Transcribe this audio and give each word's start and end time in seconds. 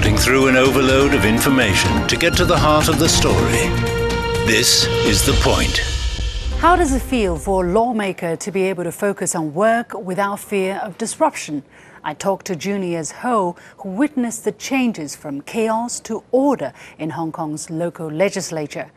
cutting 0.00 0.16
through 0.16 0.46
an 0.46 0.56
overload 0.56 1.12
of 1.12 1.26
information 1.26 2.08
to 2.08 2.16
get 2.16 2.34
to 2.34 2.46
the 2.46 2.56
heart 2.56 2.88
of 2.88 2.98
the 2.98 3.06
story. 3.06 3.68
This 4.46 4.86
is 5.04 5.26
The 5.26 5.34
Point. 5.42 5.76
How 6.58 6.74
does 6.74 6.94
it 6.94 7.02
feel 7.02 7.36
for 7.36 7.66
a 7.66 7.70
lawmaker 7.70 8.34
to 8.34 8.50
be 8.50 8.62
able 8.62 8.84
to 8.84 8.92
focus 8.92 9.34
on 9.34 9.52
work 9.52 9.92
without 9.92 10.40
fear 10.40 10.80
of 10.82 10.96
disruption? 10.96 11.64
I 12.02 12.14
talked 12.14 12.46
to 12.46 12.56
Junius 12.56 13.10
Ho, 13.10 13.56
who 13.76 13.90
witnessed 13.90 14.44
the 14.44 14.52
changes 14.52 15.14
from 15.14 15.42
chaos 15.42 16.00
to 16.00 16.24
order 16.32 16.72
in 16.98 17.10
Hong 17.10 17.30
Kong's 17.30 17.68
local 17.68 18.10
legislature, 18.10 18.90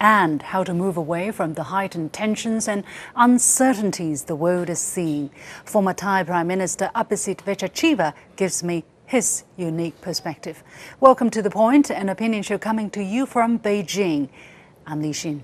and 0.00 0.40
how 0.40 0.64
to 0.64 0.72
move 0.72 0.96
away 0.96 1.32
from 1.32 1.52
the 1.52 1.64
heightened 1.64 2.14
tensions 2.14 2.66
and 2.66 2.82
uncertainties 3.14 4.24
the 4.24 4.34
world 4.34 4.70
is 4.70 4.78
seeing. 4.78 5.28
Former 5.66 5.92
Thai 5.92 6.22
Prime 6.22 6.46
Minister 6.46 6.90
Abhisit 6.94 7.42
Vejjajiva 7.42 8.14
gives 8.36 8.64
me 8.64 8.84
his 9.06 9.44
unique 9.56 10.00
perspective. 10.00 10.64
Welcome 10.98 11.30
to 11.30 11.40
The 11.40 11.50
Point, 11.50 11.90
an 11.90 12.08
opinion 12.08 12.42
show 12.42 12.58
coming 12.58 12.90
to 12.90 13.02
you 13.02 13.24
from 13.24 13.56
Beijing. 13.60 14.28
I'm 14.84 15.00
Liu 15.00 15.12
Xin. 15.12 15.42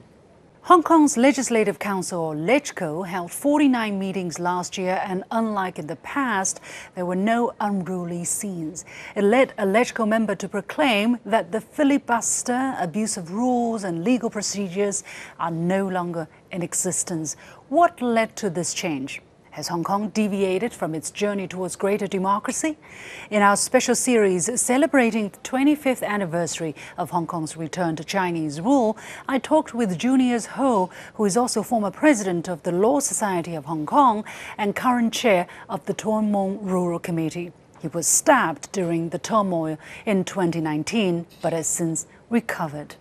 Hong 0.63 0.83
Kong's 0.83 1.17
Legislative 1.17 1.79
Council, 1.79 2.35
LegCo, 2.35 3.07
held 3.07 3.31
49 3.31 3.99
meetings 3.99 4.41
last 4.41 4.77
year, 4.77 5.01
and 5.05 5.23
unlike 5.31 5.79
in 5.79 5.87
the 5.87 5.97
past, 5.97 6.61
there 6.97 7.07
were 7.07 7.17
no 7.17 7.53
unruly 7.61 8.25
scenes. 8.25 8.85
It 9.15 9.23
led 9.23 9.55
a 9.59 9.65
LegCo 9.65 10.09
member 10.09 10.35
to 10.35 10.49
proclaim 10.49 11.19
that 11.25 11.53
the 11.53 11.61
filibuster, 11.61 12.75
abuse 12.81 13.17
of 13.17 13.33
rules, 13.33 13.85
and 13.85 14.03
legal 14.03 14.31
procedures 14.31 15.05
are 15.39 15.53
no 15.53 15.87
longer 15.87 16.27
in 16.51 16.63
existence. 16.63 17.37
What 17.69 18.03
led 18.03 18.35
to 18.37 18.51
this 18.51 18.75
change? 18.75 19.21
Has 19.53 19.69
Hong 19.69 19.85
Kong 19.85 20.09
deviated 20.09 20.73
from 20.73 20.95
its 20.95 21.11
journey 21.11 21.47
towards 21.47 21.77
greater 21.77 22.07
democracy? 22.07 22.79
In 23.29 23.43
our 23.43 23.55
special 23.55 23.95
series 23.95 24.59
celebrating 24.59 25.29
the 25.29 25.37
25th 25.41 26.03
anniversary 26.03 26.75
of 26.97 27.11
Hong 27.11 27.27
Kong's 27.27 27.55
return 27.55 27.95
to 27.97 28.03
Chinese 28.03 28.63
rule, 28.63 28.97
I 29.29 29.39
talked 29.39 29.75
with 29.75 29.99
Junius 29.99 30.47
Ho, 30.57 30.89
who 31.15 31.27
is 31.27 31.37
also 31.37 31.63
former 31.63 31.91
president 31.91 32.49
of 32.49 32.63
the 32.63 32.73
Law 32.73 33.01
Society 33.01 33.55
of 33.55 33.67
Hong 33.67 33.85
Kong 33.85 34.25
and 34.57 34.75
current 34.75 35.13
chair 35.13 35.47
of 35.69 35.85
the 35.85 35.93
Tuen 35.93 36.33
Mun 36.33 36.59
Rural 36.63 36.99
Committee. 36.99 37.53
He 37.83 37.89
was 37.89 38.07
stabbed 38.07 38.73
during 38.73 39.11
the 39.11 39.19
turmoil 39.19 39.77
in 40.07 40.25
2019, 40.25 41.27
but 41.43 41.53
has 41.53 41.67
since 41.67 42.07
recovered. 42.31 42.95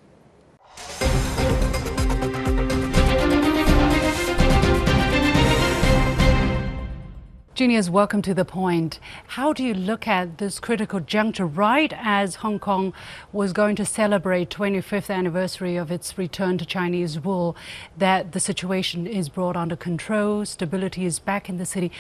Junius, 7.62 7.92
welcome 7.92 8.24
to 8.24 8.34
the 8.34 8.44
point. 8.44 9.00
How 9.38 9.54
do 9.54 9.64
you 9.64 9.76
look 9.76 10.08
at 10.08 10.40
this 10.40 10.60
critical 10.60 11.00
juncture 11.00 11.46
right 11.46 11.94
as 11.96 12.38
Hong 12.38 12.58
Kong 12.58 12.92
was 13.32 13.54
going 13.54 13.76
to 13.76 13.86
celebrate 13.86 14.50
25th 14.50 15.14
anniversary 15.14 15.76
of 15.76 15.92
its 15.92 16.18
return 16.18 16.58
to 16.58 16.66
Chinese 16.66 17.20
rule, 17.20 17.56
that 17.96 18.32
the 18.32 18.40
situation 18.40 19.06
is 19.06 19.30
brought 19.30 19.56
under 19.56 19.76
control, 19.76 20.44
stability 20.44 21.06
is 21.06 21.20
back 21.20 21.50
in 21.50 21.58
the 21.58 21.66
city. 21.68 21.92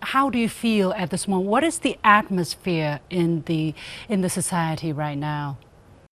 How 0.00 0.30
do 0.30 0.38
you 0.38 0.48
feel 0.48 0.94
at 0.94 1.10
this 1.10 1.28
moment? 1.28 1.50
What 1.50 1.62
is 1.62 1.80
the 1.80 1.98
atmosphere 2.02 3.00
in 3.10 3.42
the 3.42 3.74
in 4.08 4.22
the 4.22 4.30
society 4.30 4.94
right 4.94 5.18
now? 5.18 5.58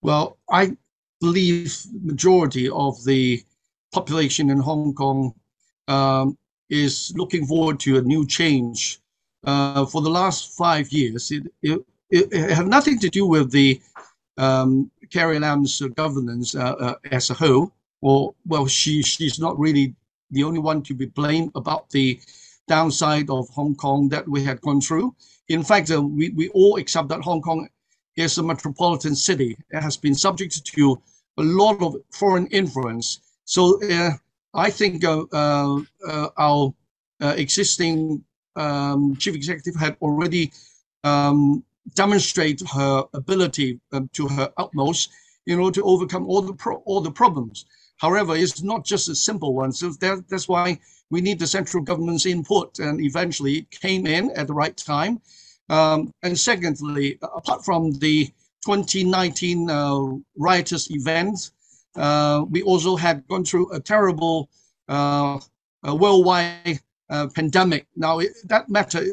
Well, 0.03 0.37
I 0.47 0.77
believe 1.19 1.75
majority 2.03 2.69
of 2.69 3.03
the 3.05 3.43
population 3.91 4.51
in 4.51 4.59
Hong 4.59 4.93
Kong 4.93 5.33
um, 5.87 6.37
is 6.71 7.13
looking 7.15 7.45
forward 7.45 7.79
to 7.81 7.97
a 7.97 8.01
new 8.01 8.25
change. 8.25 8.99
Uh, 9.43 9.85
for 9.85 10.01
the 10.01 10.09
last 10.09 10.55
five 10.55 10.89
years, 10.91 11.31
it, 11.31 11.43
it, 11.61 11.81
it, 12.09 12.51
had 12.51 12.67
nothing 12.67 12.97
to 12.99 13.09
do 13.09 13.25
with 13.25 13.51
the 13.51 13.81
um, 14.37 14.89
Carrie 15.09 15.39
Lam's 15.39 15.81
governance 15.95 16.55
uh, 16.55 16.75
uh, 16.79 16.95
as 17.11 17.29
a 17.29 17.33
whole, 17.33 17.73
or 18.01 18.33
well, 18.45 18.67
she 18.67 19.01
she's 19.01 19.39
not 19.39 19.57
really 19.59 19.93
the 20.29 20.43
only 20.43 20.59
one 20.59 20.81
to 20.83 20.93
be 20.93 21.07
blamed 21.07 21.51
about 21.55 21.89
the 21.89 22.19
downside 22.67 23.29
of 23.29 23.49
Hong 23.49 23.75
Kong 23.75 24.09
that 24.09 24.27
we 24.27 24.43
had 24.43 24.61
gone 24.61 24.79
through. 24.79 25.13
In 25.49 25.63
fact, 25.63 25.91
uh, 25.91 26.01
we, 26.01 26.29
we 26.29 26.49
all 26.49 26.77
accept 26.77 27.09
that 27.09 27.21
Hong 27.21 27.41
Kong 27.41 27.67
is 28.15 28.37
a 28.37 28.43
metropolitan 28.43 29.15
city. 29.15 29.57
It 29.71 29.81
has 29.81 29.97
been 29.97 30.15
subject 30.15 30.63
to 30.65 31.01
a 31.37 31.43
lot 31.43 31.81
of 31.81 31.95
foreign 32.11 32.47
influence. 32.47 33.19
So 33.45 33.81
uh, 33.91 34.11
I 34.53 34.69
think 34.69 35.03
uh, 35.03 35.25
uh, 35.31 35.81
uh, 36.05 36.29
our 36.37 36.73
existing 37.21 38.23
um, 38.55 39.15
chief 39.15 39.35
executive 39.35 39.75
had 39.79 39.95
already 40.01 40.51
um, 41.03 41.63
demonstrated 41.95 42.67
her 42.69 43.05
ability 43.13 43.79
um, 43.93 44.09
to 44.13 44.27
her 44.27 44.51
utmost 44.57 45.09
in 45.47 45.59
order 45.59 45.75
to 45.75 45.85
overcome 45.85 46.27
all 46.27 46.41
the 46.41 46.53
all 46.85 47.01
the 47.01 47.11
problems. 47.11 47.65
However, 47.97 48.35
it's 48.35 48.63
not 48.63 48.83
just 48.83 49.09
a 49.09 49.15
simple 49.15 49.53
one. 49.53 49.71
So 49.71 49.91
that, 50.01 50.27
that's 50.27 50.47
why 50.47 50.79
we 51.11 51.21
need 51.21 51.39
the 51.39 51.47
central 51.47 51.83
government's 51.83 52.25
input, 52.25 52.79
and 52.79 52.99
eventually 52.99 53.59
it 53.59 53.71
came 53.71 54.07
in 54.07 54.31
at 54.31 54.47
the 54.47 54.53
right 54.53 54.75
time. 54.75 55.21
Um, 55.69 56.11
and 56.23 56.37
secondly, 56.37 57.19
apart 57.21 57.63
from 57.63 57.91
the 57.99 58.25
2019 58.65 59.69
uh, 59.69 60.05
riotous 60.35 60.89
events, 60.91 61.51
uh, 61.51 61.60
we 61.95 62.61
also 62.63 62.95
had 62.95 63.27
gone 63.27 63.43
through 63.43 63.71
a 63.73 63.79
terrible 63.79 64.49
uh, 64.87 65.39
a 65.83 65.95
worldwide 65.95 66.79
uh, 67.09 67.27
pandemic. 67.33 67.87
Now, 67.95 68.19
it, 68.19 68.31
that 68.45 68.69
matter 68.69 69.03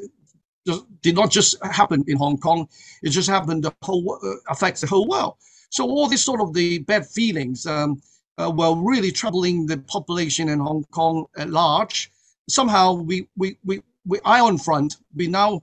did 1.02 1.14
not 1.14 1.30
just 1.30 1.56
happen 1.64 2.04
in 2.08 2.16
Hong 2.18 2.36
Kong; 2.36 2.68
it 3.02 3.10
just 3.10 3.28
happened 3.28 3.64
the 3.64 3.74
whole 3.82 4.18
uh, 4.22 4.52
affects 4.52 4.80
the 4.80 4.86
whole 4.86 5.08
world. 5.08 5.34
So 5.70 5.84
all 5.84 6.08
these 6.08 6.24
sort 6.24 6.40
of 6.40 6.54
the 6.54 6.78
bad 6.80 7.06
feelings 7.06 7.66
um, 7.66 8.02
uh, 8.38 8.50
were 8.50 8.74
really 8.74 9.12
troubling 9.12 9.66
the 9.66 9.78
population 9.78 10.48
in 10.48 10.58
Hong 10.58 10.84
Kong 10.90 11.26
at 11.36 11.50
large. 11.50 12.10
Somehow, 12.48 12.94
we 12.94 13.28
we 13.36 13.56
we, 13.64 13.82
we 14.06 14.18
Iron 14.24 14.58
Front 14.58 14.96
we 15.14 15.26
now 15.26 15.62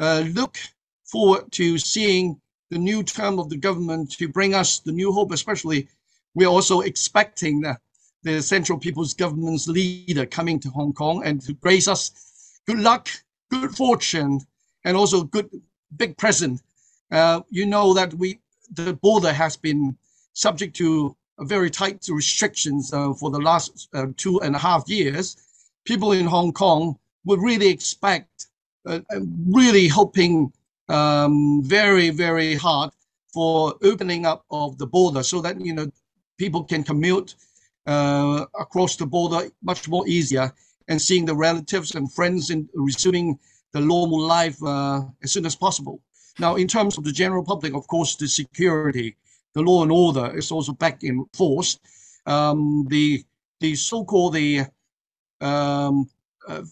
uh, 0.00 0.24
look 0.34 0.58
forward 1.04 1.50
to 1.52 1.78
seeing 1.78 2.40
the 2.70 2.78
new 2.78 3.02
term 3.02 3.38
of 3.38 3.48
the 3.50 3.56
government 3.56 4.10
to 4.12 4.28
bring 4.28 4.54
us 4.54 4.80
the 4.80 4.92
new 4.92 5.12
hope, 5.12 5.30
especially 5.30 5.88
we're 6.34 6.48
also 6.48 6.80
expecting 6.80 7.60
the, 7.60 7.76
the 8.22 8.42
Central 8.42 8.78
People's 8.78 9.14
Government's 9.14 9.68
leader 9.68 10.26
coming 10.26 10.58
to 10.60 10.70
Hong 10.70 10.92
Kong 10.92 11.22
and 11.24 11.40
to 11.42 11.52
grace 11.54 11.88
us 11.88 12.60
good 12.66 12.78
luck, 12.78 13.08
good 13.50 13.74
fortune, 13.76 14.40
and 14.84 14.96
also 14.96 15.24
good 15.24 15.50
big 15.96 16.16
present. 16.16 16.60
Uh, 17.10 17.42
you 17.50 17.66
know 17.66 17.92
that 17.94 18.14
we 18.14 18.38
the 18.74 18.94
border 18.94 19.32
has 19.32 19.56
been 19.56 19.96
subject 20.32 20.74
to 20.76 21.14
very 21.40 21.70
tight 21.70 22.06
restrictions 22.08 22.92
uh, 22.92 23.12
for 23.14 23.30
the 23.30 23.38
last 23.38 23.88
uh, 23.94 24.06
two 24.16 24.40
and 24.40 24.54
a 24.54 24.58
half 24.58 24.88
years. 24.88 25.36
People 25.84 26.12
in 26.12 26.26
Hong 26.26 26.52
Kong 26.52 26.96
would 27.24 27.40
really 27.40 27.68
expect, 27.68 28.46
uh, 28.86 29.00
really 29.48 29.88
hoping 29.88 30.52
um, 30.88 31.62
very, 31.62 32.10
very 32.10 32.54
hard 32.54 32.90
for 33.32 33.74
opening 33.82 34.26
up 34.26 34.44
of 34.50 34.78
the 34.78 34.86
border 34.86 35.22
so 35.22 35.40
that, 35.40 35.60
you 35.60 35.72
know, 35.72 35.90
people 36.42 36.64
can 36.64 36.82
commute 36.82 37.30
uh, 37.86 38.44
across 38.64 38.96
the 38.96 39.06
border 39.06 39.40
much 39.62 39.88
more 39.88 40.04
easier 40.08 40.46
and 40.88 41.00
seeing 41.00 41.24
the 41.26 41.40
relatives 41.48 41.94
and 41.94 42.12
friends 42.18 42.50
and 42.50 42.68
resuming 42.74 43.38
the 43.74 43.80
normal 43.80 44.20
life 44.36 44.58
uh, 44.62 45.00
as 45.22 45.30
soon 45.32 45.46
as 45.46 45.56
possible. 45.56 45.96
Now, 46.38 46.56
in 46.56 46.66
terms 46.66 46.98
of 46.98 47.04
the 47.04 47.12
general 47.12 47.44
public, 47.44 47.74
of 47.74 47.86
course, 47.86 48.16
the 48.16 48.26
security, 48.26 49.16
the 49.54 49.62
law 49.62 49.82
and 49.82 49.92
order 49.92 50.36
is 50.36 50.50
also 50.50 50.72
back 50.72 51.04
in 51.04 51.24
force. 51.34 51.78
Um, 52.26 52.86
the 52.88 53.24
the 53.60 53.74
so-called 53.76 54.34
the 54.34 54.66
um, 55.40 56.10
uh, 56.48 56.64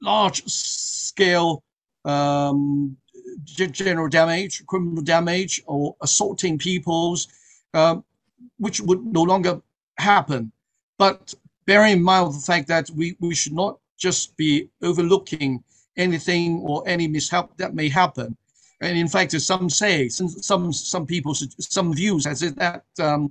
large 0.00 0.38
scale 0.46 1.62
um, 2.04 2.96
general 3.44 4.08
damage, 4.08 4.64
criminal 4.66 5.02
damage, 5.02 5.62
or 5.66 5.96
assaulting 6.00 6.58
peoples, 6.58 7.28
um, 7.74 8.04
which 8.58 8.80
would 8.80 9.04
no 9.04 9.22
longer 9.22 9.60
happen. 9.98 10.52
But 10.98 11.34
bearing 11.66 11.94
in 11.94 12.02
mind 12.02 12.34
the 12.34 12.40
fact 12.40 12.68
that 12.68 12.90
we, 12.90 13.16
we 13.20 13.34
should 13.34 13.52
not 13.52 13.78
just 13.98 14.36
be 14.36 14.68
overlooking 14.82 15.62
anything 15.96 16.60
or 16.60 16.82
any 16.86 17.06
mishap 17.06 17.56
that 17.56 17.74
may 17.74 17.88
happen. 17.88 18.36
And 18.80 18.98
in 18.98 19.08
fact, 19.08 19.34
as 19.34 19.46
some 19.46 19.70
say, 19.70 20.08
some 20.08 20.28
some, 20.28 20.72
some 20.72 21.06
people, 21.06 21.34
some 21.34 21.94
views 21.94 22.26
as 22.26 22.40
that 22.40 22.84
um, 22.98 23.30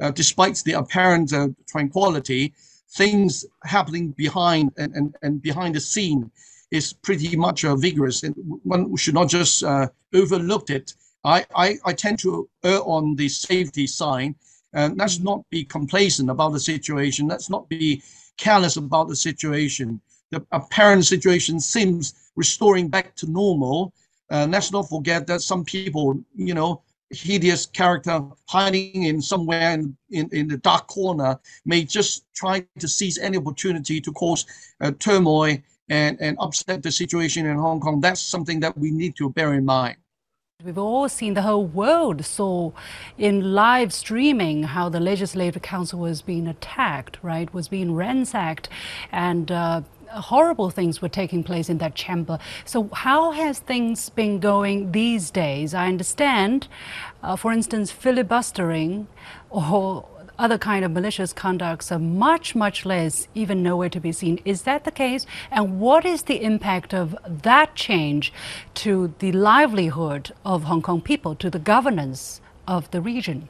uh, 0.00 0.10
despite 0.10 0.56
the 0.64 0.72
apparent 0.72 1.32
uh, 1.32 1.48
tranquility, 1.68 2.54
things 2.90 3.44
happening 3.64 4.10
behind 4.10 4.72
and, 4.78 4.94
and, 4.94 5.16
and 5.22 5.42
behind 5.42 5.74
the 5.74 5.80
scene 5.80 6.30
is 6.70 6.92
pretty 6.92 7.36
much 7.36 7.64
uh, 7.64 7.76
vigorous. 7.76 8.22
And 8.22 8.34
one 8.62 8.96
should 8.96 9.14
not 9.14 9.28
just 9.28 9.62
uh, 9.62 9.88
overlook 10.14 10.70
it. 10.70 10.94
I, 11.24 11.44
I, 11.54 11.78
I 11.84 11.92
tend 11.92 12.18
to 12.20 12.48
err 12.64 12.80
on 12.82 13.16
the 13.16 13.28
safety 13.28 13.86
side 13.86 14.34
and 14.72 14.96
let's 14.96 15.18
not 15.18 15.48
be 15.50 15.64
complacent 15.64 16.30
about 16.30 16.52
the 16.52 16.60
situation. 16.60 17.28
Let's 17.28 17.50
not 17.50 17.68
be 17.68 18.02
careless 18.36 18.76
about 18.76 19.08
the 19.08 19.16
situation. 19.16 20.00
The 20.30 20.44
apparent 20.52 21.04
situation 21.04 21.60
seems 21.60 22.14
restoring 22.36 22.88
back 22.88 23.16
to 23.16 23.30
normal. 23.30 23.92
Uh, 24.30 24.46
let's 24.48 24.72
not 24.72 24.88
forget 24.88 25.26
that 25.26 25.42
some 25.42 25.64
people, 25.64 26.22
you 26.36 26.54
know, 26.54 26.82
hideous 27.10 27.66
character 27.66 28.22
hiding 28.48 29.02
in 29.02 29.20
somewhere 29.20 29.72
in, 29.72 29.96
in, 30.10 30.28
in 30.32 30.46
the 30.46 30.58
dark 30.58 30.86
corner 30.86 31.38
may 31.64 31.84
just 31.84 32.24
try 32.34 32.64
to 32.78 32.86
seize 32.86 33.18
any 33.18 33.36
opportunity 33.36 34.00
to 34.00 34.12
cause 34.12 34.46
uh, 34.80 34.92
turmoil 35.00 35.56
and, 35.88 36.16
and 36.20 36.36
upset 36.38 36.82
the 36.82 36.92
situation 36.92 37.46
in 37.46 37.56
Hong 37.56 37.80
Kong. 37.80 38.00
That's 38.00 38.20
something 38.20 38.60
that 38.60 38.78
we 38.78 38.92
need 38.92 39.16
to 39.16 39.30
bear 39.30 39.54
in 39.54 39.64
mind. 39.64 39.96
We've 40.62 40.76
all 40.76 41.08
seen 41.08 41.32
the 41.32 41.40
whole 41.40 41.64
world 41.64 42.22
saw 42.22 42.72
in 43.16 43.54
live 43.54 43.94
streaming 43.94 44.64
how 44.64 44.90
the 44.90 45.00
Legislative 45.00 45.62
Council 45.62 46.00
was 46.00 46.20
being 46.20 46.46
attacked, 46.46 47.16
right, 47.22 47.52
was 47.54 47.68
being 47.68 47.94
ransacked, 47.94 48.68
and 49.10 49.50
uh, 49.50 49.80
horrible 50.10 50.68
things 50.68 51.00
were 51.00 51.08
taking 51.08 51.42
place 51.42 51.70
in 51.70 51.78
that 51.78 51.94
chamber. 51.94 52.38
So, 52.66 52.90
how 52.92 53.30
has 53.30 53.60
things 53.60 54.10
been 54.10 54.38
going 54.38 54.92
these 54.92 55.30
days? 55.30 55.72
I 55.72 55.86
understand, 55.86 56.68
uh, 57.22 57.36
for 57.36 57.52
instance, 57.52 57.90
filibustering 57.90 59.08
or 59.48 60.04
other 60.40 60.56
kind 60.56 60.84
of 60.84 60.90
malicious 60.90 61.32
conducts 61.34 61.92
are 61.92 61.98
much, 61.98 62.54
much 62.54 62.86
less, 62.86 63.28
even 63.34 63.62
nowhere 63.62 63.90
to 63.90 64.00
be 64.00 64.10
seen. 64.10 64.40
Is 64.44 64.62
that 64.62 64.84
the 64.84 64.90
case? 64.90 65.26
And 65.50 65.78
what 65.78 66.06
is 66.06 66.22
the 66.22 66.42
impact 66.42 66.94
of 66.94 67.14
that 67.42 67.74
change 67.74 68.32
to 68.76 69.14
the 69.18 69.32
livelihood 69.32 70.32
of 70.44 70.64
Hong 70.64 70.80
Kong 70.80 71.02
people, 71.02 71.34
to 71.36 71.50
the 71.50 71.58
governance 71.58 72.40
of 72.66 72.90
the 72.90 73.02
region? 73.02 73.48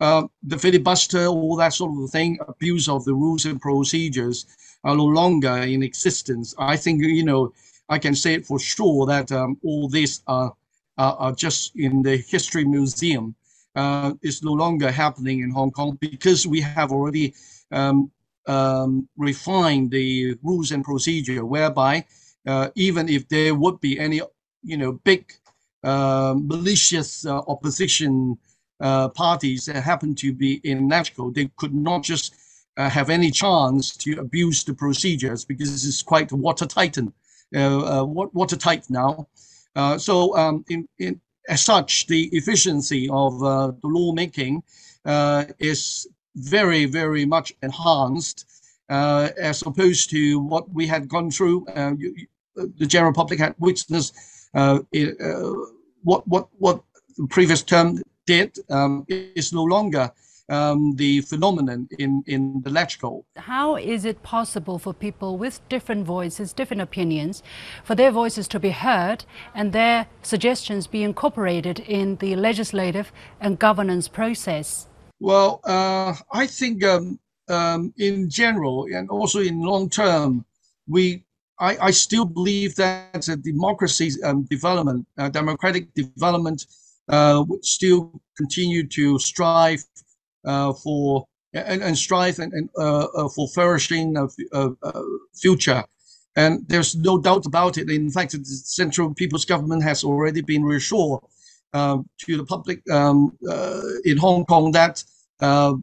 Uh, 0.00 0.22
the 0.42 0.58
filibuster, 0.58 1.26
all 1.26 1.56
that 1.56 1.74
sort 1.74 2.02
of 2.02 2.10
thing, 2.10 2.38
abuse 2.48 2.88
of 2.88 3.04
the 3.04 3.14
rules 3.14 3.44
and 3.44 3.60
procedures 3.60 4.46
are 4.84 4.96
no 4.96 5.04
longer 5.04 5.56
in 5.58 5.82
existence. 5.82 6.54
I 6.58 6.76
think, 6.76 7.02
you 7.02 7.24
know, 7.24 7.52
I 7.90 7.98
can 7.98 8.14
say 8.14 8.34
it 8.34 8.46
for 8.46 8.58
sure 8.58 9.04
that 9.06 9.30
um, 9.32 9.58
all 9.62 9.88
these 9.88 10.22
are, 10.26 10.54
are, 10.96 11.16
are 11.16 11.32
just 11.32 11.76
in 11.76 12.02
the 12.02 12.16
history 12.16 12.64
museum 12.64 13.34
uh, 13.78 14.12
is 14.22 14.42
no 14.42 14.52
longer 14.52 14.90
happening 14.90 15.40
in 15.40 15.50
Hong 15.50 15.70
Kong 15.70 15.96
because 16.00 16.46
we 16.46 16.60
have 16.60 16.90
already 16.90 17.34
um, 17.70 18.10
um, 18.46 19.08
refined 19.16 19.90
the 19.92 20.36
rules 20.42 20.72
and 20.72 20.82
procedure 20.82 21.44
whereby 21.44 22.04
uh, 22.46 22.68
even 22.74 23.08
if 23.08 23.28
there 23.28 23.54
would 23.54 23.78
be 23.80 23.98
any, 24.00 24.20
you 24.64 24.76
know, 24.76 24.92
big 25.04 25.32
uh, 25.84 26.34
malicious 26.36 27.24
opposition 27.26 28.36
uh, 28.80 29.08
parties 29.10 29.66
that 29.66 29.80
happen 29.82 30.14
to 30.14 30.32
be 30.32 30.60
in 30.64 30.88
LegCo, 30.88 31.32
they 31.32 31.48
could 31.56 31.74
not 31.74 32.02
just 32.02 32.34
uh, 32.76 32.88
have 32.88 33.10
any 33.10 33.30
chance 33.30 33.96
to 33.96 34.18
abuse 34.18 34.64
the 34.64 34.74
procedures 34.74 35.44
because 35.44 35.86
it's 35.86 36.02
quite 36.02 36.32
watertight, 36.32 36.96
uh, 36.98 38.04
watertight 38.08 38.84
now. 38.88 39.28
so 39.98 40.36
um, 40.36 40.64
in, 40.68 40.88
in, 40.98 41.20
as 41.48 41.64
such, 41.64 42.06
the 42.06 42.28
efficiency 42.32 43.08
of 43.10 43.42
uh, 43.42 43.72
the 43.82 43.88
lawmaking 43.88 44.62
uh, 45.04 45.44
is 45.58 46.06
very, 46.36 46.84
very 46.84 47.24
much 47.24 47.52
enhanced 47.62 48.46
uh, 48.88 49.30
as 49.40 49.62
opposed 49.62 50.10
to 50.10 50.40
what 50.40 50.70
we 50.72 50.86
had 50.86 51.08
gone 51.08 51.30
through. 51.30 51.66
Uh, 51.68 51.92
you, 51.98 52.14
the 52.54 52.86
general 52.86 53.12
public 53.12 53.38
had 53.38 53.54
witnessed 53.58 54.14
uh, 54.54 54.80
uh, 54.94 55.52
what 56.02 56.26
what 56.26 56.48
what 56.58 56.82
the 57.16 57.26
previous 57.28 57.62
term 57.62 58.02
did 58.26 58.58
um, 58.70 59.04
is 59.08 59.52
no 59.52 59.62
longer 59.62 60.10
um, 60.48 60.94
the 60.96 61.20
phenomenon 61.22 61.88
in, 61.98 62.22
in 62.26 62.60
the 62.62 62.70
LegCo. 62.70 63.24
How 63.36 63.76
is 63.76 64.04
it 64.04 64.22
possible 64.22 64.78
for 64.78 64.92
people 64.92 65.36
with 65.36 65.66
different 65.68 66.06
voices, 66.06 66.52
different 66.52 66.82
opinions, 66.82 67.42
for 67.84 67.94
their 67.94 68.10
voices 68.10 68.48
to 68.48 68.60
be 68.60 68.70
heard 68.70 69.24
and 69.54 69.72
their 69.72 70.06
suggestions 70.22 70.86
be 70.86 71.02
incorporated 71.02 71.80
in 71.80 72.16
the 72.16 72.36
legislative 72.36 73.12
and 73.40 73.58
governance 73.58 74.08
process? 74.08 74.86
Well, 75.20 75.60
uh, 75.64 76.14
I 76.32 76.46
think 76.46 76.84
um, 76.84 77.18
um, 77.48 77.92
in 77.98 78.30
general 78.30 78.86
and 78.92 79.10
also 79.10 79.40
in 79.40 79.60
long 79.60 79.90
term, 79.90 80.44
we 80.86 81.24
I, 81.60 81.76
I 81.88 81.90
still 81.90 82.24
believe 82.24 82.76
that 82.76 83.22
the 83.22 83.36
democracy 83.36 84.12
um, 84.22 84.44
development, 84.44 85.06
uh, 85.18 85.28
democratic 85.28 85.92
development, 85.94 86.66
uh, 87.08 87.44
would 87.48 87.64
still 87.64 88.20
continue 88.36 88.86
to 88.86 89.18
strive 89.18 89.80
uh, 89.80 90.07
for 90.82 91.26
and, 91.54 91.82
and 91.82 91.96
strive 91.96 92.38
and, 92.38 92.52
and 92.52 92.68
uh, 92.78 93.06
uh, 93.14 93.28
for 93.28 93.48
flourishing 93.48 94.16
future. 95.34 95.84
And 96.36 96.68
there's 96.68 96.94
no 96.94 97.18
doubt 97.18 97.46
about 97.46 97.78
it. 97.78 97.90
In 97.90 98.10
fact, 98.10 98.32
the 98.32 98.44
Central 98.44 99.12
People's 99.14 99.44
Government 99.44 99.82
has 99.82 100.04
already 100.04 100.40
been 100.40 100.62
reassured 100.62 101.20
uh, 101.74 101.98
to 102.18 102.36
the 102.36 102.44
public 102.44 102.88
um, 102.90 103.36
uh, 103.48 103.80
in 104.04 104.16
Hong 104.18 104.44
Kong 104.44 104.70
that 104.72 105.02
uh, 105.40 105.74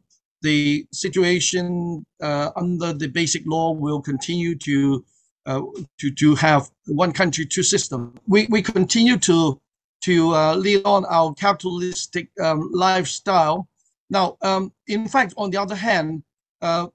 the 0.42 0.86
situation 0.92 2.06
under 2.22 2.94
the 2.94 3.08
Basic 3.08 3.44
Law 3.46 3.72
will 3.72 4.02
continue 4.02 4.56
to 4.56 5.04
to 5.48 6.12
to 6.12 6.36
have 6.36 6.72
one 6.88 7.12
country, 7.12 7.46
two 7.46 7.64
system. 7.64 8.16
We 8.28 8.48
we 8.50 8.62
continue 8.62 9.18
to 9.18 9.60
to 10.06 10.30
lead 10.56 10.84
on 10.86 11.06
our 11.06 11.34
capitalistic 11.34 12.30
um, 12.42 12.70
lifestyle 12.74 13.68
now, 14.10 14.38
um, 14.42 14.72
in 14.88 15.08
fact, 15.08 15.34
on 15.38 15.50
the 15.50 15.58
other 15.58 15.76
hand, 15.76 16.24
uh, 16.62 16.88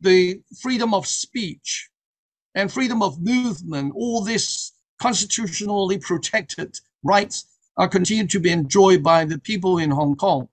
the 0.00 0.40
freedom 0.60 0.94
of 0.94 1.06
speech 1.06 1.90
and 2.54 2.70
freedom 2.70 3.02
of 3.02 3.20
movement, 3.20 3.92
all 3.96 4.22
these 4.22 4.72
constitutionally 5.00 5.98
protected 5.98 6.76
rights 7.02 7.46
are 7.76 7.88
continued 7.88 8.30
to 8.30 8.40
be 8.40 8.50
enjoyed 8.50 9.02
by 9.02 9.24
the 9.24 9.38
people 9.38 9.78
in 9.78 9.90
Hong 9.90 10.14
Kong. 10.14 10.48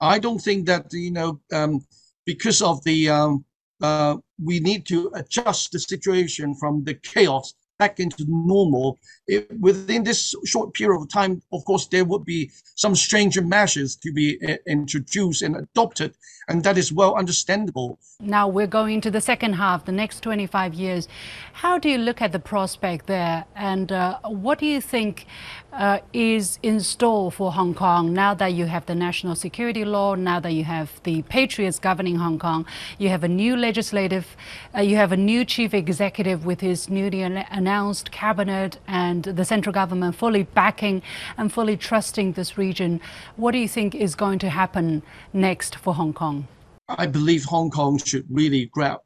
I 0.00 0.18
don't 0.18 0.38
think 0.38 0.66
that, 0.66 0.92
you 0.92 1.10
know, 1.10 1.40
um, 1.52 1.84
because 2.26 2.60
of 2.60 2.84
the, 2.84 3.08
um, 3.08 3.44
uh, 3.80 4.16
we 4.42 4.60
need 4.60 4.84
to 4.86 5.10
adjust 5.14 5.72
the 5.72 5.78
situation 5.78 6.54
from 6.54 6.84
the 6.84 6.94
chaos 6.94 7.54
back 7.78 8.00
into 8.00 8.24
normal. 8.28 8.98
It, 9.26 9.50
within 9.60 10.04
this 10.04 10.34
short 10.44 10.74
period 10.74 11.00
of 11.00 11.08
time, 11.08 11.42
of 11.52 11.64
course, 11.64 11.86
there 11.86 12.04
would 12.04 12.24
be 12.24 12.50
some 12.74 12.94
stranger 12.94 13.42
measures 13.42 13.96
to 13.96 14.12
be 14.12 14.38
uh, 14.46 14.56
introduced 14.66 15.42
and 15.42 15.56
adopted, 15.56 16.14
and 16.48 16.62
that 16.64 16.78
is 16.78 16.92
well 16.92 17.16
understandable. 17.16 17.98
Now 18.20 18.48
we're 18.48 18.66
going 18.66 19.00
to 19.02 19.10
the 19.10 19.20
second 19.20 19.54
half, 19.54 19.84
the 19.84 19.92
next 19.92 20.20
25 20.20 20.74
years. 20.74 21.08
How 21.52 21.78
do 21.78 21.88
you 21.88 21.98
look 21.98 22.22
at 22.22 22.32
the 22.32 22.38
prospect 22.38 23.06
there, 23.06 23.44
and 23.54 23.92
uh, 23.92 24.18
what 24.24 24.58
do 24.58 24.66
you 24.66 24.80
think 24.80 25.26
uh, 25.72 25.98
is 26.12 26.58
in 26.62 26.80
store 26.80 27.30
for 27.30 27.52
Hong 27.52 27.74
Kong 27.74 28.12
now 28.12 28.32
that 28.34 28.54
you 28.54 28.66
have 28.66 28.86
the 28.86 28.94
national 28.94 29.34
security 29.34 29.84
law, 29.84 30.14
now 30.14 30.40
that 30.40 30.52
you 30.52 30.64
have 30.64 31.00
the 31.02 31.22
patriots 31.22 31.78
governing 31.78 32.16
Hong 32.16 32.38
Kong, 32.38 32.64
you 32.98 33.10
have 33.10 33.22
a 33.24 33.28
new 33.28 33.56
legislative, 33.56 34.36
uh, 34.74 34.80
you 34.80 34.96
have 34.96 35.12
a 35.12 35.16
new 35.16 35.44
chief 35.44 35.74
executive 35.74 36.46
with 36.46 36.60
his 36.60 36.88
newly 36.88 37.22
announced 37.66 38.12
cabinet, 38.12 38.78
and 38.86 39.24
the 39.24 39.44
central 39.44 39.72
government 39.72 40.14
fully 40.14 40.44
backing 40.44 41.02
and 41.36 41.52
fully 41.52 41.76
trusting 41.76 42.32
this 42.34 42.56
region. 42.56 43.00
What 43.34 43.50
do 43.50 43.58
you 43.58 43.66
think 43.66 43.92
is 43.92 44.14
going 44.14 44.38
to 44.40 44.50
happen 44.50 45.02
next 45.32 45.74
for 45.74 45.92
Hong 45.92 46.12
Kong? 46.12 46.46
I 46.88 47.06
believe 47.06 47.42
Hong 47.44 47.70
Kong 47.70 47.98
should 47.98 48.24
really 48.30 48.66
grab 48.66 49.00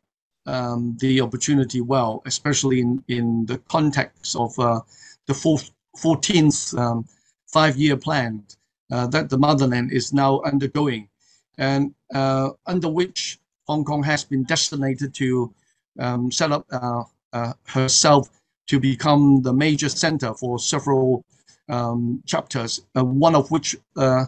um, 0.45 0.95
the 1.01 1.23
opportunity 1.23 1.81
well, 1.81 2.23
especially 2.27 2.81
in, 2.81 3.03
in 3.09 3.47
the 3.47 3.57
context 3.77 4.37
of 4.37 4.51
uh, 4.59 4.81
the 5.27 5.33
fourth 5.33 5.71
14th 5.97 6.79
um, 6.79 7.07
five-year 7.47 7.97
plan 7.97 8.45
uh, 8.93 9.07
that 9.07 9.31
the 9.31 9.39
motherland 9.39 9.91
is 9.91 10.13
now 10.13 10.41
undergoing, 10.43 11.09
and 11.57 11.95
uh, 12.15 12.51
under 12.67 12.91
which 12.91 13.39
Hong 13.67 13.85
Kong 13.85 14.03
has 14.03 14.23
been 14.23 14.45
designated 14.45 15.15
to 15.15 15.51
um, 15.99 16.31
set 16.31 16.53
up 16.53 16.67
uh, 16.71 17.05
uh 17.33 17.53
herself 17.65 18.29
to 18.71 18.79
become 18.79 19.43
the 19.43 19.53
major 19.53 19.89
center 19.89 20.33
for 20.33 20.59
several 20.61 21.25
um, 21.69 22.23
chapters, 22.25 22.83
uh, 22.97 23.05
one 23.05 23.35
of 23.35 23.51
which 23.51 23.77
uh, 23.97 24.25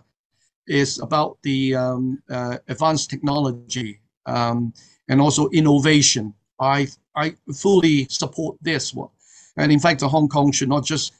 is 0.67 0.99
about 0.99 1.39
the 1.43 1.77
um, 1.77 2.21
advanced 2.69 3.09
technology 3.09 4.01
um, 4.27 4.75
and 5.09 5.21
also 5.21 5.49
innovation. 5.51 6.35
I, 6.59 6.89
I 7.15 7.37
fully 7.55 8.07
support 8.09 8.57
this 8.61 8.93
one. 8.93 9.11
And 9.57 9.71
in 9.71 9.79
fact, 9.79 10.01
Hong 10.01 10.29
Kong 10.29 10.51
should 10.51 10.69
not 10.69 10.85
just 10.85 11.13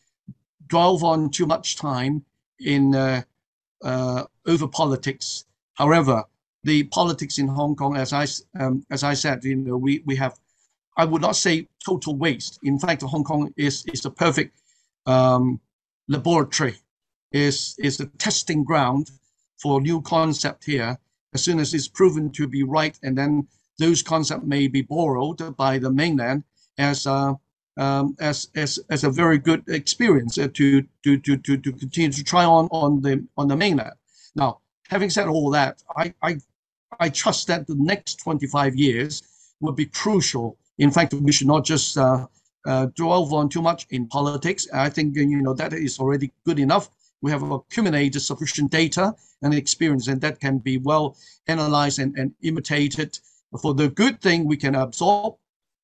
dwell 0.67 0.99
on 1.05 1.31
too 1.31 1.47
much 1.47 1.77
time 1.77 2.25
in 2.59 2.95
uh, 2.95 3.23
uh, 3.85 4.25
over 4.47 4.67
politics. 4.67 5.45
However, 5.75 6.25
the 6.65 6.85
politics 6.85 7.39
in 7.39 7.47
Hong 7.47 7.77
Kong, 7.77 7.97
as 7.97 8.13
I 8.13 8.27
um, 8.59 8.85
as 8.91 9.05
I 9.05 9.15
said, 9.15 9.45
you 9.45 9.57
know, 9.57 9.77
we 9.77 10.03
we 10.07 10.17
have, 10.17 10.39
I 10.97 11.05
would 11.05 11.23
not 11.23 11.37
say 11.37 11.69
total 11.85 12.17
waste. 12.17 12.59
In 12.63 12.79
fact, 12.79 13.03
Hong 13.03 13.25
Kong 13.25 13.53
is 13.57 13.85
is 13.87 14.05
a 14.05 14.11
perfect 14.11 14.57
um, 15.07 15.61
laboratory, 16.09 16.77
is 17.33 17.75
is 17.79 18.01
a 18.01 18.07
testing 18.07 18.65
ground 18.65 19.11
for 19.61 19.81
new 19.81 20.03
concept 20.03 20.65
here. 20.65 20.99
As 21.35 21.43
soon 21.43 21.61
as 21.61 21.73
it's 21.73 21.89
proven 21.89 22.31
to 22.33 22.47
be 22.47 22.63
right, 22.63 22.99
and 23.03 23.17
then 23.17 23.49
those 23.79 24.03
concepts 24.03 24.45
may 24.45 24.69
be 24.69 24.83
borrowed 24.83 25.57
by 25.57 25.79
the 25.79 25.91
mainland 25.91 26.45
as 26.79 27.07
uh, 27.07 27.35
um, 27.77 28.17
as, 28.21 28.49
as, 28.55 28.79
as 28.91 29.05
a 29.05 29.11
very 29.11 29.39
good 29.39 29.63
experience 29.69 30.39
uh, 30.39 30.49
to, 30.55 30.83
to, 31.05 31.19
to, 31.19 31.37
to, 31.39 31.57
to 31.57 31.73
continue 31.73 32.13
to 32.13 32.25
try 32.25 32.45
on 32.45 32.67
on 32.71 33.01
the, 33.01 33.27
on 33.37 33.49
the 33.49 33.57
mainland. 33.57 33.95
Now, 34.35 34.61
having 34.89 35.11
said 35.11 35.29
all 35.29 35.51
that, 35.51 35.83
I, 35.97 36.13
I, 36.23 36.37
I 37.01 37.09
trust 37.09 37.47
that 37.49 37.67
the 37.67 37.75
next 37.77 38.17
25 38.17 38.77
years 38.77 39.23
will 39.61 39.73
be 39.73 39.87
crucial. 39.87 40.59
In 40.83 40.91
fact, 40.91 41.15
we 41.15 41.31
should 41.31 41.47
not 41.47 41.65
just 41.65 41.97
uh, 41.97 42.27
uh, 42.67 42.87
dwell 42.97 43.33
on 43.37 43.49
too 43.49 43.63
much 43.63 43.87
in 43.91 44.09
politics. 44.09 44.67
I 44.75 44.89
think 44.91 45.15
you 45.15 45.41
know 45.41 45.55
that 45.55 45.73
is 45.73 46.01
already 46.01 46.33
good 46.45 46.59
enough. 46.59 46.91
We 47.21 47.31
have 47.31 47.45
accumulated 47.49 48.21
sufficient 48.21 48.73
data 48.73 49.15
and 49.43 49.55
experience, 49.55 50.09
and 50.09 50.21
that 50.23 50.41
can 50.41 50.59
be 50.59 50.79
well 50.79 51.17
analyzed 51.47 52.01
and, 52.01 52.19
and 52.19 52.35
imitated. 52.43 53.17
For 53.63 53.75
the 53.75 53.91
good 53.91 54.21
thing, 54.21 54.45
we 54.45 54.57
can 54.57 54.75
absorb. 54.75 55.37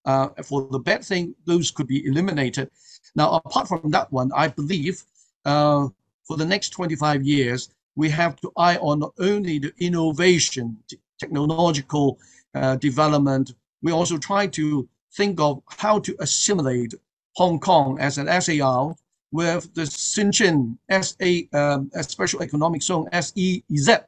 Uh, 0.05 0.31
for 0.43 0.67
the 0.73 0.81
bad 0.81 1.05
thing, 1.05 1.33
those 1.45 1.71
could 1.71 1.87
be 1.87 2.05
eliminated. 2.05 2.69
Now, 3.14 3.40
apart 3.45 3.69
from 3.69 3.93
that 3.93 4.11
one, 4.12 4.33
I 4.35 4.49
believe 4.49 5.05
uh, 5.45 5.87
for 6.26 6.37
the 6.37 6.47
next 6.47 6.71
25 6.71 7.23
years, 7.23 7.69
we 7.95 8.09
have 8.11 8.35
to 8.40 8.50
eye 8.57 8.78
on 8.78 8.99
not 8.99 9.12
only 9.21 9.61
the 9.61 9.73
innovation, 9.78 10.76
technological 11.21 12.19
uh, 12.55 12.75
development, 12.76 13.52
we 13.82 13.92
also 13.92 14.18
try 14.18 14.47
to 14.47 14.88
think 15.12 15.40
of 15.40 15.62
how 15.68 15.99
to 16.00 16.14
assimilate 16.20 16.94
Hong 17.37 17.58
Kong 17.58 17.99
as 18.00 18.18
an 18.18 18.26
SAR 18.40 18.94
with 19.30 19.73
the 19.75 19.82
Shenzhen 19.82 20.78
SA, 20.90 21.58
um, 21.58 21.90
special 22.02 22.42
economic 22.42 22.82
zone, 22.82 23.08
SEZ. 23.12 24.00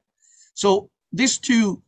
So 0.55 0.91
these 1.13 1.39
two 1.39 1.83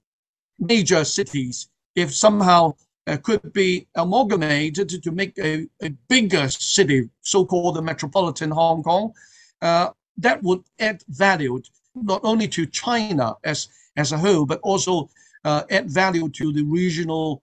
major 0.59 1.05
cities, 1.05 1.69
if 1.95 2.15
somehow 2.15 2.75
uh, 3.07 3.17
could 3.23 3.53
be 3.53 3.87
amalgamated 3.97 5.03
to, 5.03 5.11
make 5.11 5.37
a, 5.39 5.67
a 5.83 5.91
bigger 6.09 6.49
city, 6.49 7.09
so-called 7.23 7.77
the 7.77 7.83
metropolitan 7.83 8.51
Hong 8.51 8.83
Kong, 8.83 9.13
uh, 9.61 9.91
that 10.19 10.43
would 10.43 10.63
add 10.79 11.03
value 11.09 11.61
not 11.95 12.21
only 12.25 12.49
to 12.49 12.67
China 12.67 13.35
as, 13.45 13.69
as 13.97 14.13
a 14.13 14.19
whole, 14.19 14.47
but 14.47 14.61
also 14.63 15.09
uh, 15.45 15.65
add 15.71 15.91
value 15.91 16.29
to 16.29 16.53
the 16.53 16.63
regional 16.63 17.43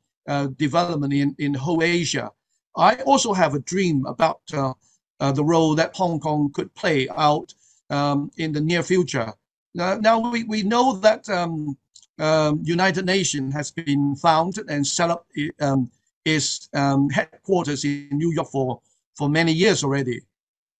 development 0.65 1.13
in, 1.13 1.35
in 1.39 1.53
whole 1.53 1.81
Asia. 1.81 2.31
I 2.75 2.95
also 3.11 3.33
have 3.33 3.55
a 3.55 3.59
dream 3.59 4.05
about 4.05 4.41
uh, 4.53 4.73
uh, 5.19 5.31
the 5.31 5.43
role 5.43 5.75
that 5.75 5.95
Hong 5.95 6.19
Kong 6.19 6.51
could 6.53 6.73
play 6.75 7.07
out 7.09 7.53
um, 7.89 8.31
in 8.37 8.53
the 8.53 8.61
near 8.61 8.83
future. 8.83 9.33
Now, 9.73 9.95
now 9.95 10.31
we, 10.31 10.43
we 10.43 10.63
know 10.63 10.95
that 10.97 11.27
um, 11.29 11.77
um, 12.19 12.61
United 12.63 13.05
Nations 13.05 13.53
has 13.53 13.71
been 13.71 14.15
founded 14.15 14.69
and 14.69 14.85
set 14.85 15.09
up 15.09 15.25
um, 15.59 15.89
its 16.25 16.69
um, 16.73 17.09
headquarters 17.09 17.83
in 17.85 18.09
New 18.11 18.31
York 18.31 18.49
for, 18.49 18.79
for 19.17 19.29
many 19.29 19.51
years 19.51 19.83
already. 19.83 20.21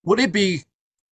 Would 0.04 0.20
it 0.20 0.32
be 0.32 0.64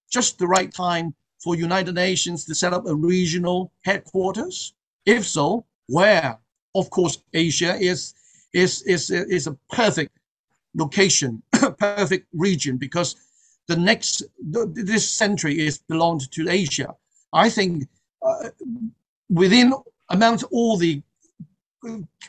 just 0.09 0.37
the 0.37 0.47
right 0.47 0.73
time 0.73 1.13
for 1.43 1.55
United 1.55 1.95
Nations 1.95 2.45
to 2.45 2.55
set 2.55 2.73
up 2.73 2.87
a 2.87 2.95
regional 2.95 3.71
headquarters? 3.83 4.73
If 5.05 5.25
so, 5.25 5.65
where? 5.87 6.37
Of 6.75 6.89
course, 6.89 7.17
Asia 7.33 7.75
is 7.75 8.13
is 8.53 8.81
is 8.83 9.09
is 9.09 9.47
a 9.47 9.53
perfect 9.71 10.11
location, 10.73 11.41
perfect 11.79 12.27
region 12.33 12.77
because 12.77 13.15
the 13.67 13.75
next 13.75 14.23
this 14.73 15.09
century 15.09 15.59
is 15.59 15.79
belonged 15.79 16.31
to 16.31 16.49
Asia. 16.49 16.95
I 17.33 17.49
think 17.49 17.87
uh, 18.25 18.49
within 19.29 19.73
amongst 20.09 20.45
all 20.51 20.77
the 20.77 21.01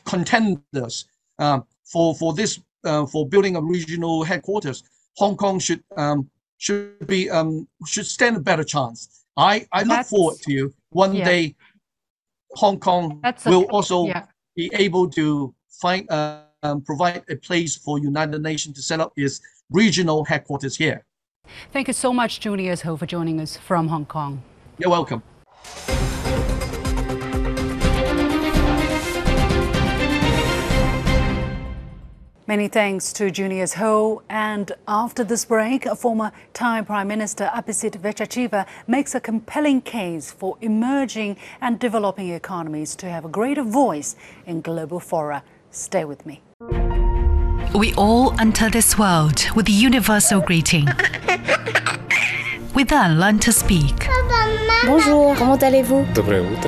contenders 0.05 1.05
uh, 1.39 1.61
for 1.85 2.15
for 2.15 2.33
this 2.33 2.59
uh, 2.83 3.05
for 3.05 3.27
building 3.27 3.55
a 3.55 3.61
regional 3.61 4.23
headquarters, 4.23 4.83
Hong 5.17 5.37
Kong 5.37 5.59
should 5.59 5.83
um, 5.97 6.29
should 6.57 7.07
be 7.07 7.29
um, 7.29 7.67
should 7.85 8.05
stand 8.05 8.37
a 8.37 8.39
better 8.39 8.63
chance. 8.63 9.25
I 9.37 9.67
I 9.71 9.79
look 9.81 9.89
That's, 9.89 10.09
forward 10.09 10.37
to 10.41 10.51
you 10.51 10.73
one 10.89 11.15
yeah. 11.15 11.25
day 11.25 11.55
Hong 12.55 12.79
Kong 12.79 13.21
will 13.45 13.63
also 13.65 14.07
yeah. 14.07 14.25
be 14.55 14.69
able 14.73 15.09
to 15.11 15.53
find 15.69 16.09
uh, 16.09 16.41
um, 16.63 16.81
provide 16.81 17.23
a 17.29 17.35
place 17.35 17.75
for 17.75 17.99
United 17.99 18.41
Nations 18.41 18.75
to 18.75 18.81
set 18.81 18.99
up 18.99 19.13
its 19.15 19.41
regional 19.69 20.25
headquarters 20.25 20.75
here. 20.75 21.05
Thank 21.71 21.87
you 21.87 21.93
so 21.93 22.13
much, 22.13 22.39
Junius 22.39 22.81
Ho, 22.81 22.97
for 22.97 23.05
joining 23.05 23.39
us 23.39 23.57
from 23.57 23.87
Hong 23.87 24.05
Kong. 24.05 24.43
You're 24.77 24.89
welcome. 24.89 25.23
Many 32.49 32.67
thanks 32.67 33.13
to 33.13 33.29
Junius 33.29 33.75
Ho. 33.75 34.23
And 34.27 34.71
after 34.87 35.23
this 35.23 35.45
break, 35.45 35.85
former 35.95 36.31
Thai 36.53 36.81
Prime 36.81 37.07
Minister 37.07 37.51
Abhisit 37.53 38.01
Vejjajiva 38.01 38.65
makes 38.87 39.13
a 39.13 39.19
compelling 39.19 39.81
case 39.81 40.31
for 40.31 40.57
emerging 40.61 41.37
and 41.61 41.77
developing 41.77 42.29
economies 42.29 42.95
to 42.95 43.05
have 43.07 43.23
a 43.23 43.29
greater 43.29 43.61
voice 43.61 44.15
in 44.47 44.61
global 44.61 44.99
fora. 44.99 45.43
Stay 45.71 46.03
with 46.03 46.25
me. 46.25 46.41
We 47.75 47.93
all 47.93 48.33
enter 48.39 48.69
this 48.69 48.97
world 48.97 49.45
with 49.55 49.67
the 49.67 49.71
universal 49.71 50.41
greeting. 50.41 50.87
We 52.75 52.83
then 52.83 53.19
learn 53.19 53.39
to 53.39 53.51
speak. 53.51 54.07
Bonjour, 54.85 55.35
comment 55.35 55.61
allez-vous? 55.61 56.05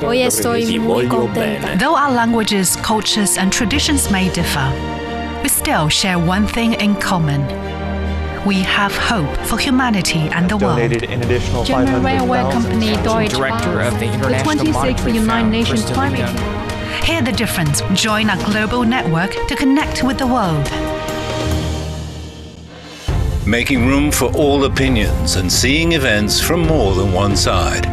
Hoy 0.02 0.18
estoy 0.22 0.78
muy 0.78 1.08
contenta. 1.08 1.78
Though 1.78 1.96
our 1.96 2.12
languages, 2.12 2.76
cultures, 2.76 3.38
and 3.38 3.52
traditions 3.52 4.10
may 4.10 4.28
differ, 4.28 4.70
we 5.42 5.48
still 5.48 5.88
share 5.88 6.18
one 6.18 6.46
thing 6.46 6.74
in 6.74 6.94
common. 6.96 7.40
We 8.44 8.60
have 8.62 8.92
hope 8.96 9.34
for 9.46 9.58
humanity 9.58 10.28
and 10.32 10.48
the 10.48 10.56
world. 10.56 10.78
An 10.78 11.22
additional 11.22 11.64
General 11.64 12.00
Railway 12.00 12.42
Company 12.52 12.94
Deutsche 13.02 13.32
Director 13.32 13.80
of 13.80 13.98
the 13.98 14.12
International 14.12 14.64
the 14.64 14.70
26th 14.72 15.14
United 15.14 15.50
Nations 15.50 15.84
Climate 15.90 16.61
Hear 17.04 17.22
the 17.22 17.32
difference. 17.32 17.82
Join 17.94 18.30
our 18.30 18.44
global 18.44 18.84
network 18.84 19.32
to 19.48 19.56
connect 19.56 20.04
with 20.04 20.18
the 20.18 20.26
world. 20.26 20.70
Making 23.46 23.86
room 23.88 24.12
for 24.12 24.32
all 24.36 24.64
opinions 24.64 25.36
and 25.36 25.50
seeing 25.50 25.92
events 25.92 26.40
from 26.40 26.60
more 26.66 26.94
than 26.94 27.12
one 27.12 27.36
side. 27.36 27.84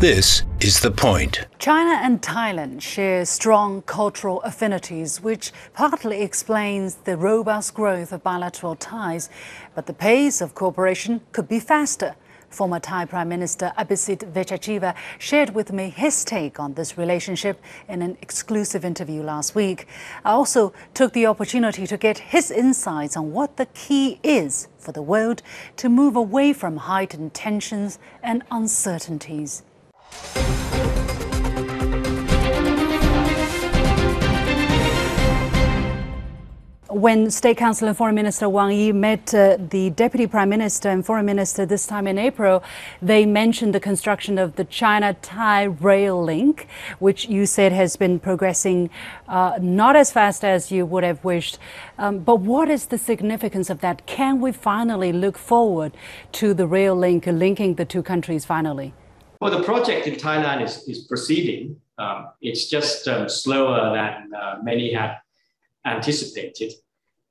This 0.00 0.44
is 0.60 0.80
the 0.80 0.90
point. 0.90 1.46
China 1.58 1.98
and 2.02 2.20
Thailand 2.22 2.82
share 2.82 3.24
strong 3.24 3.82
cultural 3.82 4.42
affinities, 4.42 5.20
which 5.20 5.50
partly 5.72 6.22
explains 6.22 6.96
the 6.96 7.16
robust 7.16 7.74
growth 7.74 8.12
of 8.12 8.22
bilateral 8.22 8.76
ties. 8.76 9.28
But 9.74 9.86
the 9.86 9.94
pace 9.94 10.40
of 10.40 10.54
cooperation 10.54 11.22
could 11.32 11.48
be 11.48 11.58
faster. 11.58 12.16
Former 12.54 12.78
Thai 12.78 13.06
Prime 13.06 13.28
Minister 13.28 13.72
Abhisit 13.76 14.32
Vejjajiva 14.32 14.94
shared 15.18 15.56
with 15.56 15.72
me 15.72 15.90
his 15.90 16.24
take 16.24 16.60
on 16.60 16.74
this 16.74 16.96
relationship 16.96 17.60
in 17.88 18.00
an 18.00 18.16
exclusive 18.22 18.84
interview 18.84 19.22
last 19.22 19.56
week. 19.56 19.88
I 20.24 20.30
also 20.30 20.72
took 20.94 21.12
the 21.12 21.26
opportunity 21.26 21.84
to 21.88 21.96
get 21.96 22.18
his 22.18 22.52
insights 22.52 23.16
on 23.16 23.32
what 23.32 23.56
the 23.56 23.66
key 23.66 24.20
is 24.22 24.68
for 24.78 24.92
the 24.92 25.02
world 25.02 25.42
to 25.78 25.88
move 25.88 26.14
away 26.14 26.52
from 26.52 26.76
heightened 26.76 27.34
tensions 27.34 27.98
and 28.22 28.44
uncertainties. 28.52 29.64
When 36.94 37.28
State 37.28 37.56
Council 37.56 37.88
and 37.88 37.96
Foreign 37.96 38.14
Minister 38.14 38.48
Wang 38.48 38.70
Yi 38.70 38.92
met 38.92 39.34
uh, 39.34 39.56
the 39.58 39.90
Deputy 39.90 40.28
Prime 40.28 40.48
Minister 40.48 40.88
and 40.88 41.04
Foreign 41.04 41.26
Minister 41.26 41.66
this 41.66 41.88
time 41.88 42.06
in 42.06 42.18
April, 42.18 42.62
they 43.02 43.26
mentioned 43.26 43.74
the 43.74 43.80
construction 43.80 44.38
of 44.38 44.54
the 44.54 44.64
China-Thai 44.64 45.64
rail 45.64 46.22
link, 46.22 46.68
which 47.00 47.28
you 47.28 47.46
said 47.46 47.72
has 47.72 47.96
been 47.96 48.20
progressing 48.20 48.90
uh, 49.26 49.58
not 49.60 49.96
as 49.96 50.12
fast 50.12 50.44
as 50.44 50.70
you 50.70 50.86
would 50.86 51.02
have 51.02 51.24
wished. 51.24 51.58
Um, 51.98 52.20
but 52.20 52.36
what 52.36 52.68
is 52.68 52.86
the 52.86 52.98
significance 52.98 53.70
of 53.70 53.80
that? 53.80 54.06
Can 54.06 54.40
we 54.40 54.52
finally 54.52 55.12
look 55.12 55.36
forward 55.36 55.96
to 56.32 56.54
the 56.54 56.66
rail 56.66 56.94
link 56.94 57.26
linking 57.26 57.74
the 57.74 57.84
two 57.84 58.04
countries 58.04 58.44
finally? 58.44 58.94
Well, 59.40 59.50
the 59.50 59.64
project 59.64 60.06
in 60.06 60.14
Thailand 60.14 60.62
is, 60.62 60.84
is 60.86 61.00
proceeding. 61.00 61.80
Um, 61.98 62.28
it's 62.40 62.70
just 62.70 63.08
um, 63.08 63.28
slower 63.28 63.92
than 63.92 64.32
uh, 64.32 64.58
many 64.62 64.92
had 64.92 65.18
anticipated. 65.84 66.72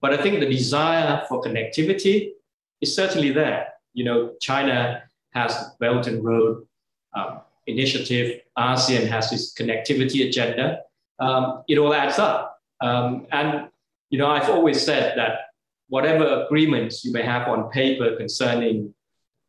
But 0.03 0.13
I 0.13 0.17
think 0.21 0.41
the 0.41 0.45
desire 0.45 1.23
for 1.29 1.41
connectivity 1.41 2.33
is 2.81 2.93
certainly 2.93 3.31
there. 3.31 3.69
You 3.93 4.03
know, 4.03 4.33
China 4.41 5.01
has 5.33 5.55
the 5.55 5.71
Belt 5.79 6.07
and 6.07 6.21
Road 6.21 6.67
um, 7.15 7.39
initiative. 7.67 8.41
ASEAN 8.57 9.07
has 9.07 9.29
this 9.29 9.53
connectivity 9.53 10.27
agenda. 10.27 10.81
Um, 11.19 11.63
it 11.69 11.77
all 11.77 11.93
adds 11.93 12.19
up. 12.19 12.59
Um, 12.81 13.27
and, 13.31 13.69
you 14.09 14.17
know, 14.17 14.27
I've 14.27 14.49
always 14.49 14.83
said 14.83 15.17
that 15.17 15.53
whatever 15.87 16.43
agreements 16.43 17.05
you 17.05 17.13
may 17.13 17.23
have 17.23 17.47
on 17.47 17.69
paper 17.69 18.17
concerning 18.17 18.93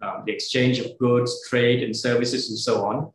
um, 0.03 0.23
the 0.25 0.33
exchange 0.33 0.79
of 0.79 0.97
goods, 0.99 1.49
trade, 1.49 1.83
and 1.83 1.97
services, 1.97 2.51
and 2.51 2.59
so 2.59 2.85
on, 2.87 3.13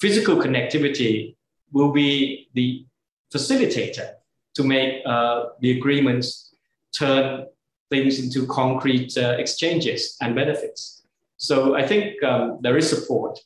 physical 0.00 0.34
connectivity 0.34 1.36
will 1.70 1.92
be 1.92 2.48
the 2.54 2.84
facilitator 3.32 4.14
to 4.54 4.64
make 4.64 5.02
uh, 5.06 5.50
the 5.60 5.78
agreements 5.78 6.49
turn 6.98 7.46
things 7.90 8.18
into 8.18 8.46
concrete 8.46 9.16
uh, 9.16 9.36
exchanges 9.38 10.16
and 10.20 10.34
benefits. 10.34 11.02
So 11.36 11.74
I 11.74 11.86
think 11.86 12.22
um, 12.22 12.58
there 12.60 12.76
is 12.76 12.88
support. 12.88 13.38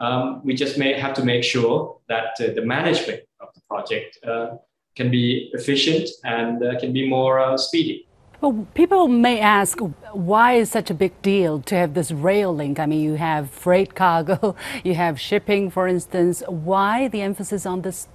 Um, 0.00 0.40
we 0.44 0.54
just 0.54 0.78
may 0.78 0.92
have 0.98 1.14
to 1.14 1.24
make 1.24 1.42
sure 1.42 1.98
that 2.08 2.30
uh, 2.40 2.52
the 2.54 2.62
management 2.62 3.22
of 3.40 3.48
the 3.54 3.60
project 3.68 4.18
uh, 4.24 4.56
can 4.94 5.10
be 5.10 5.50
efficient 5.52 6.08
and 6.24 6.62
uh, 6.62 6.78
can 6.78 6.92
be 6.92 7.08
more 7.08 7.40
uh, 7.40 7.56
speedy. 7.56 8.06
Well, 8.40 8.68
people 8.74 9.08
may 9.08 9.40
ask, 9.40 9.80
why 10.12 10.52
is 10.52 10.70
such 10.70 10.90
a 10.90 10.94
big 10.94 11.20
deal 11.22 11.60
to 11.62 11.74
have 11.74 11.94
this 11.94 12.12
rail 12.12 12.54
link? 12.54 12.78
I 12.78 12.86
mean, 12.86 13.00
you 13.00 13.14
have 13.14 13.50
freight 13.50 13.96
cargo, 13.96 14.54
you 14.84 14.94
have 14.94 15.18
shipping, 15.18 15.70
for 15.70 15.88
instance. 15.88 16.44
Why 16.46 17.08
the 17.08 17.20
emphasis 17.20 17.66
on 17.66 17.82
this 17.82 18.06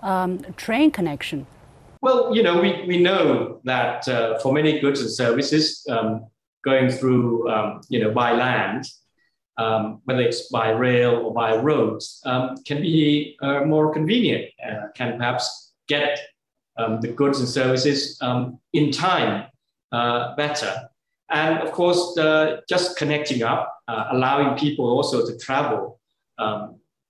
um, 0.00 0.38
train 0.56 0.92
connection? 0.92 1.46
Well, 2.02 2.34
you 2.34 2.42
know, 2.42 2.60
we, 2.60 2.84
we 2.84 2.98
know 2.98 3.60
that 3.62 4.08
uh, 4.08 4.40
for 4.40 4.52
many 4.52 4.80
goods 4.80 5.00
and 5.00 5.10
services, 5.10 5.86
um, 5.88 6.26
going 6.64 6.90
through, 6.90 7.48
um, 7.48 7.80
you 7.88 8.00
know, 8.00 8.10
by 8.10 8.32
land, 8.32 8.86
um, 9.56 10.00
whether 10.04 10.20
it's 10.20 10.48
by 10.48 10.70
rail 10.70 11.14
or 11.14 11.32
by 11.32 11.56
roads, 11.56 12.20
um, 12.24 12.56
can 12.66 12.82
be 12.82 13.36
uh, 13.40 13.60
more 13.64 13.92
convenient, 13.92 14.46
uh, 14.68 14.88
can 14.96 15.16
perhaps 15.16 15.74
get 15.86 16.18
um, 16.76 17.00
the 17.00 17.06
goods 17.06 17.38
and 17.38 17.48
services 17.48 18.18
um, 18.20 18.58
in 18.72 18.90
time 18.90 19.46
uh, 19.92 20.34
better. 20.34 20.88
And 21.30 21.60
of 21.60 21.70
course, 21.70 22.18
just 22.68 22.96
connecting 22.96 23.44
up, 23.44 23.72
uh, 23.86 24.06
allowing 24.10 24.58
people 24.58 24.86
also 24.86 25.24
to 25.24 25.38
travel 25.38 26.00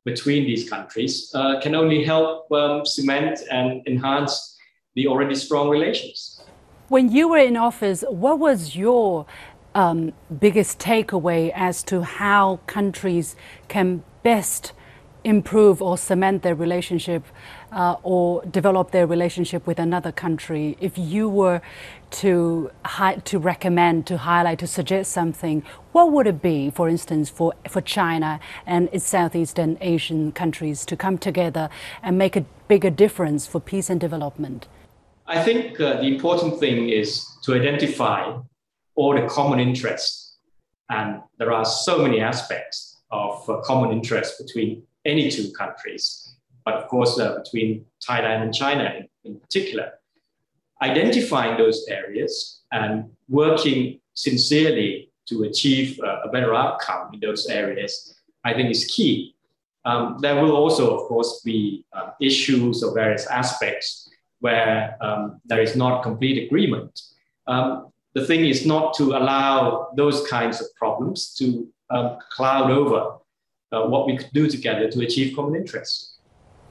between 0.04 0.44
these 0.44 0.68
countries 0.68 1.30
uh, 1.34 1.60
can 1.60 1.74
only 1.74 2.04
help 2.04 2.48
cement 2.86 3.40
and 3.50 3.86
enhance 3.86 4.51
the 4.94 5.06
already 5.08 5.34
strong 5.34 5.68
relations. 5.68 6.42
When 6.88 7.10
you 7.10 7.28
were 7.28 7.38
in 7.38 7.56
office, 7.56 8.04
what 8.08 8.38
was 8.38 8.76
your 8.76 9.26
um, 9.74 10.12
biggest 10.40 10.78
takeaway 10.78 11.50
as 11.54 11.82
to 11.84 12.02
how 12.02 12.60
countries 12.66 13.34
can 13.68 14.04
best 14.22 14.72
improve 15.24 15.80
or 15.80 15.96
cement 15.96 16.42
their 16.42 16.54
relationship 16.54 17.24
uh, 17.70 17.96
or 18.02 18.44
develop 18.46 18.90
their 18.90 19.06
relationship 19.06 19.66
with 19.66 19.78
another 19.78 20.12
country, 20.12 20.76
if 20.80 20.98
you 20.98 21.28
were 21.28 21.62
to 22.10 22.70
to 23.24 23.38
recommend, 23.38 24.06
to 24.06 24.18
highlight, 24.18 24.58
to 24.58 24.66
suggest 24.66 25.12
something, 25.12 25.62
what 25.92 26.12
would 26.12 26.26
it 26.26 26.42
be, 26.42 26.70
for 26.70 26.88
instance, 26.88 27.30
for, 27.30 27.54
for 27.68 27.80
China 27.80 28.38
and 28.66 28.88
its 28.92 29.06
Southeastern 29.06 29.78
Asian 29.80 30.32
countries 30.32 30.84
to 30.84 30.96
come 30.96 31.16
together 31.16 31.70
and 32.02 32.18
make 32.18 32.36
a 32.36 32.44
bigger 32.68 32.90
difference 32.90 33.46
for 33.46 33.60
peace 33.60 33.88
and 33.88 34.00
development? 34.00 34.66
I 35.32 35.42
think 35.42 35.80
uh, 35.80 35.94
the 35.94 36.08
important 36.08 36.60
thing 36.60 36.90
is 36.90 37.26
to 37.44 37.54
identify 37.54 38.36
all 38.94 39.14
the 39.14 39.26
common 39.28 39.60
interests. 39.60 40.36
And 40.90 41.22
there 41.38 41.50
are 41.54 41.64
so 41.64 42.02
many 42.02 42.20
aspects 42.20 43.00
of 43.10 43.48
uh, 43.48 43.62
common 43.62 43.92
interest 43.92 44.34
between 44.44 44.82
any 45.06 45.30
two 45.30 45.50
countries, 45.52 46.36
but 46.66 46.74
of 46.74 46.86
course 46.88 47.18
uh, 47.18 47.38
between 47.38 47.86
Thailand 48.06 48.42
and 48.42 48.52
China 48.52 48.84
in, 48.98 49.08
in 49.24 49.40
particular. 49.40 49.92
Identifying 50.82 51.56
those 51.56 51.86
areas 51.88 52.60
and 52.70 53.08
working 53.30 54.00
sincerely 54.12 55.12
to 55.28 55.44
achieve 55.44 55.98
uh, 56.00 56.18
a 56.26 56.28
better 56.28 56.54
outcome 56.54 57.08
in 57.14 57.20
those 57.20 57.46
areas, 57.46 58.20
I 58.44 58.52
think 58.52 58.70
is 58.70 58.84
key. 58.84 59.34
Um, 59.86 60.18
there 60.20 60.42
will 60.42 60.54
also, 60.54 60.94
of 60.94 61.08
course, 61.08 61.40
be 61.42 61.86
uh, 61.94 62.10
issues 62.20 62.82
of 62.82 62.92
various 62.92 63.26
aspects 63.28 64.10
where 64.42 64.96
um, 65.00 65.40
there 65.44 65.62
is 65.62 65.74
not 65.76 66.02
complete 66.02 66.46
agreement. 66.46 67.00
Um, 67.46 67.92
the 68.14 68.26
thing 68.26 68.44
is 68.44 68.66
not 68.66 68.94
to 68.94 69.04
allow 69.16 69.88
those 69.96 70.26
kinds 70.26 70.60
of 70.60 70.66
problems 70.74 71.34
to 71.38 71.68
um, 71.90 72.18
cloud 72.30 72.70
over 72.70 73.18
uh, 73.72 73.86
what 73.86 74.06
we 74.06 74.16
could 74.16 74.32
do 74.32 74.48
together 74.48 74.90
to 74.90 75.00
achieve 75.00 75.34
common 75.34 75.54
interests. 75.54 76.11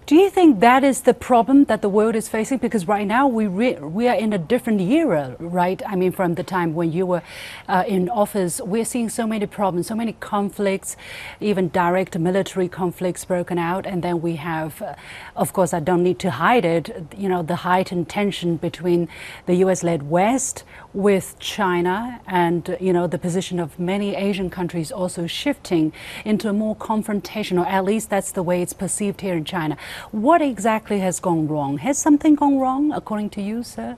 Do 0.08 0.16
you 0.16 0.30
think 0.32 0.60
that 0.60 0.84
is 0.84 1.02
the 1.02 1.14
problem 1.14 1.66
that 1.66 1.82
the 1.82 1.88
world 1.88 2.16
is 2.16 2.28
facing? 2.28 2.58
Because 2.58 2.88
right 2.88 3.06
now 3.08 3.28
we 3.28 3.48
we 3.48 4.08
are 4.08 4.16
in 4.16 4.34
a 4.34 4.38
different 4.38 4.82
era, 4.82 5.36
right? 5.40 5.82
I 5.88 5.96
mean, 5.96 6.12
from 6.12 6.34
the 6.36 6.44
time 6.44 6.74
when 6.74 6.92
you 6.92 7.06
were 7.06 7.22
uh, 7.70 7.84
in 7.88 8.10
office, 8.10 8.60
we're 8.60 8.84
seeing 8.84 9.10
so 9.10 9.28
many 9.28 9.46
problems, 9.46 9.88
so 9.88 9.96
many 9.96 10.14
conflicts, 10.14 10.98
even 11.40 11.70
direct 11.70 12.18
military 12.18 12.68
conflicts 12.68 13.24
broken 13.24 13.58
out, 13.58 13.86
and 13.86 14.02
then 14.04 14.22
we 14.22 14.36
have, 14.38 14.82
uh, 14.82 14.96
of 15.36 15.54
course, 15.54 15.72
I 15.74 15.80
don't 15.80 16.04
need 16.04 16.20
to 16.20 16.32
hide 16.32 16.66
it, 16.66 16.90
you 17.16 17.30
know, 17.30 17.44
the 17.44 17.58
heightened 17.58 18.10
tension 18.10 18.58
between 18.58 19.08
the 19.46 19.54
U.S.-led 19.56 20.02
West 20.02 20.64
with 20.94 21.36
China, 21.40 22.22
and 22.28 22.78
you 22.80 22.92
know, 22.92 23.08
the 23.08 23.18
position 23.18 23.60
of 23.60 23.80
many 23.80 24.16
Asian 24.16 24.50
countries 24.50 24.92
also 24.92 25.28
shifting 25.28 25.94
into 26.26 26.50
a 26.50 26.54
more 26.54 26.76
confrontational. 26.76 27.66
At 27.66 27.86
least 27.86 28.10
that's 28.10 28.32
the 28.32 28.44
way 28.44 28.62
it's 28.62 28.74
perceived 28.74 29.22
here 29.22 29.36
in 29.36 29.46
China. 29.46 29.78
What 30.12 30.42
exactly 30.42 31.00
has 31.00 31.20
gone 31.20 31.48
wrong? 31.48 31.78
Has 31.80 31.98
something 31.98 32.36
gone 32.36 32.60
wrong, 32.60 32.92
according 32.92 33.30
to 33.32 33.42
you, 33.42 33.64
sir? 33.64 33.98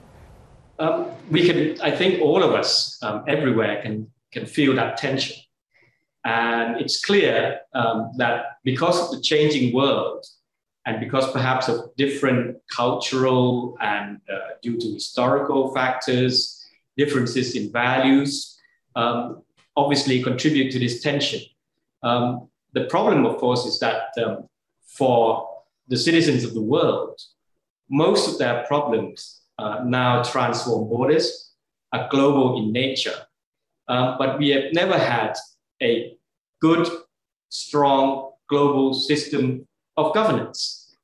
Um, 0.78 1.06
we 1.30 1.46
can, 1.46 1.80
I 1.80 1.90
think 1.90 2.20
all 2.20 2.42
of 2.42 2.52
us 2.52 2.98
um, 3.02 3.24
everywhere 3.28 3.80
can, 3.82 4.10
can 4.32 4.46
feel 4.46 4.74
that 4.74 4.96
tension. 4.96 5.36
And 6.24 6.80
it's 6.80 7.04
clear 7.04 7.60
um, 7.74 8.12
that 8.16 8.58
because 8.64 9.00
of 9.00 9.16
the 9.16 9.20
changing 9.20 9.74
world, 9.74 10.24
and 10.86 11.00
because 11.00 11.30
perhaps 11.32 11.68
of 11.68 11.94
different 11.96 12.58
cultural 12.70 13.76
and 13.80 14.20
uh, 14.30 14.38
due 14.62 14.76
to 14.78 14.92
historical 14.92 15.74
factors, 15.74 16.63
differences 16.96 17.56
in 17.56 17.72
values, 17.72 18.58
um, 18.96 19.42
obviously 19.76 20.22
contribute 20.22 20.70
to 20.72 20.78
this 20.78 21.02
tension. 21.02 21.40
Um, 22.02 22.48
the 22.72 22.84
problem, 22.84 23.24
of 23.26 23.38
course, 23.38 23.64
is 23.66 23.78
that 23.80 24.12
um, 24.24 24.48
for 24.86 25.48
the 25.88 25.96
citizens 25.96 26.44
of 26.44 26.54
the 26.54 26.62
world, 26.62 27.20
most 27.90 28.28
of 28.28 28.38
their 28.38 28.64
problems 28.64 29.42
uh, 29.58 29.80
now 29.84 30.22
transform 30.22 30.88
borders, 30.88 31.52
are 31.92 32.08
global 32.08 32.58
in 32.58 32.72
nature. 32.72 33.14
Um, 33.86 34.16
but 34.18 34.38
we 34.38 34.48
have 34.50 34.72
never 34.72 34.98
had 34.98 35.34
a 35.82 36.16
good, 36.60 36.88
strong 37.50 38.32
global 38.48 38.94
system 38.94 39.66
of 39.96 40.14
governance. 40.14 40.96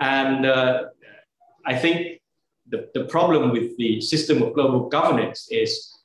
And 0.00 0.46
uh, 0.46 0.84
I 1.64 1.76
think 1.76 2.20
the, 2.68 2.88
the 2.94 3.04
problem 3.04 3.50
with 3.50 3.76
the 3.76 4.00
system 4.00 4.42
of 4.42 4.54
global 4.54 4.88
governance 4.88 5.48
is 5.50 5.98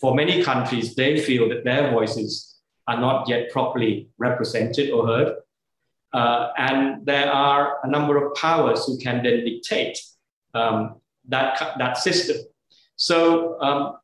for 0.00 0.14
many 0.14 0.42
countries, 0.42 0.94
they 0.94 1.20
feel 1.20 1.48
that 1.50 1.64
their 1.64 1.90
voices 1.90 2.56
are 2.88 2.98
not 2.98 3.28
yet 3.28 3.50
properly 3.50 4.08
represented 4.18 4.90
or 4.90 5.06
heard. 5.06 5.34
Uh, 6.12 6.48
and 6.56 7.06
there 7.06 7.30
are 7.30 7.78
a 7.84 7.88
number 7.88 8.16
of 8.16 8.34
powers 8.34 8.84
who 8.86 8.98
can 8.98 9.22
then 9.22 9.44
dictate 9.44 9.98
um, 10.54 10.96
that, 11.28 11.74
that 11.78 11.98
system. 11.98 12.36
So 12.96 13.60
um, 13.60 13.96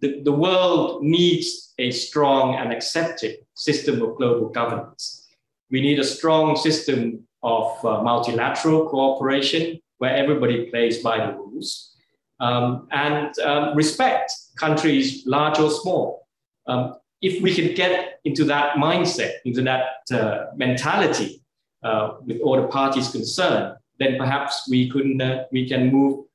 the, 0.00 0.22
the 0.22 0.32
world 0.32 1.04
needs 1.04 1.72
a 1.78 1.90
strong 1.90 2.56
and 2.56 2.72
accepted 2.72 3.36
system 3.54 4.02
of 4.02 4.16
global 4.16 4.48
governance. 4.48 5.28
We 5.70 5.80
need 5.80 5.98
a 5.98 6.04
strong 6.04 6.56
system 6.56 7.26
of 7.42 7.84
uh, 7.84 8.02
multilateral 8.02 8.88
cooperation 8.88 9.80
where 9.98 10.14
everybody 10.14 10.70
plays 10.70 11.02
by 11.02 11.24
the 11.24 11.32
rules 11.32 11.94
um, 12.40 12.88
and 12.90 13.38
um, 13.40 13.76
respect 13.76 14.32
countries 14.56 15.26
large 15.26 15.58
or 15.58 15.70
small. 15.70 16.26
Um, 16.66 16.94
if 17.22 17.42
we 17.42 17.54
can 17.54 17.74
get 17.74 18.20
into 18.24 18.44
that 18.44 18.76
mindset, 18.76 19.34
into 19.44 19.62
that 19.62 19.84
uh, 20.12 20.46
mentality 20.56 21.42
uh, 21.82 22.14
with 22.26 22.40
all 22.42 22.60
the 22.60 22.68
parties 22.68 23.10
concerned, 23.10 23.76
then 23.98 24.18
perhaps 24.18 24.68
we 24.68 24.90
can 24.90 25.20
uh, 25.20 25.44
we 25.52 25.68
can 25.68 25.90
move 25.90 26.26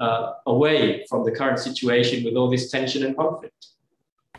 uh, 0.00 0.32
away 0.46 1.04
from 1.08 1.24
the 1.24 1.30
current 1.30 1.58
situation 1.58 2.24
with 2.24 2.34
all 2.34 2.50
this 2.50 2.70
tension 2.70 3.04
and 3.04 3.16
conflict. 3.16 3.68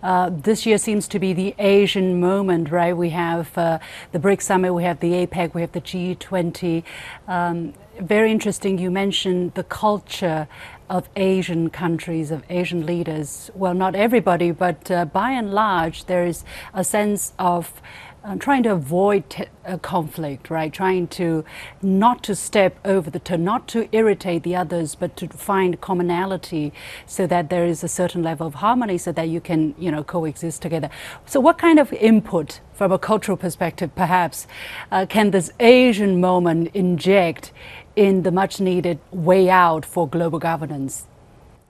Uh, 0.03 0.29
this 0.29 0.65
year 0.65 0.77
seems 0.77 1.07
to 1.07 1.17
be 1.17 1.33
the 1.33 1.55
Asian 1.57 2.19
moment, 2.19 2.69
right? 2.69 2.95
We 2.95 3.09
have 3.11 3.57
uh, 3.57 3.79
the 4.11 4.19
BRICS 4.19 4.41
summit, 4.43 4.73
we 4.73 4.83
have 4.83 4.99
the 4.99 5.25
APEC, 5.25 5.53
we 5.53 5.61
have 5.61 5.71
the 5.71 5.81
G20. 5.81 6.83
Um, 7.27 7.73
very 8.01 8.31
interesting. 8.31 8.77
You 8.77 8.91
mentioned 8.91 9.53
the 9.53 9.63
culture 9.63 10.47
of 10.89 11.09
Asian 11.15 11.69
countries, 11.69 12.31
of 12.31 12.43
Asian 12.49 12.85
leaders. 12.85 13.49
Well, 13.55 13.73
not 13.73 13.95
everybody, 13.95 14.51
but 14.51 14.91
uh, 14.91 15.05
by 15.05 15.31
and 15.31 15.53
large, 15.53 16.05
there 16.05 16.25
is 16.25 16.43
a 16.73 16.83
sense 16.83 17.33
of 17.39 17.81
uh, 18.25 18.35
trying 18.37 18.63
to 18.63 18.71
avoid 18.71 19.47
a 19.65 19.77
conflict, 19.77 20.49
right? 20.49 20.73
Trying 20.73 21.07
to 21.09 21.45
not 21.81 22.23
to 22.23 22.35
step 22.35 22.77
over 22.83 23.11
the 23.11 23.19
toe, 23.19 23.35
not 23.35 23.67
to 23.69 23.87
irritate 23.91 24.41
the 24.41 24.55
others, 24.55 24.95
but 24.95 25.15
to 25.17 25.27
find 25.27 25.79
commonality 25.79 26.73
so 27.05 27.27
that 27.27 27.49
there 27.51 27.65
is 27.65 27.83
a 27.83 27.87
certain 27.87 28.23
level 28.23 28.47
of 28.47 28.55
harmony 28.55 28.97
so 28.97 29.11
that 29.11 29.29
you 29.29 29.39
can, 29.39 29.75
you 29.77 29.91
know, 29.91 30.03
coexist 30.03 30.61
together. 30.61 30.89
So 31.27 31.39
what 31.39 31.59
kind 31.59 31.77
of 31.77 31.93
input 31.93 32.61
from 32.73 32.91
a 32.91 32.97
cultural 32.97 33.37
perspective, 33.37 33.93
perhaps, 33.95 34.47
uh, 34.91 35.05
can 35.07 35.29
this 35.29 35.51
Asian 35.59 36.19
moment 36.19 36.71
inject 36.73 37.51
in 37.95 38.23
the 38.23 38.31
much 38.31 38.59
needed 38.59 38.99
way 39.11 39.49
out 39.49 39.85
for 39.85 40.07
global 40.07 40.39
governance? 40.39 41.07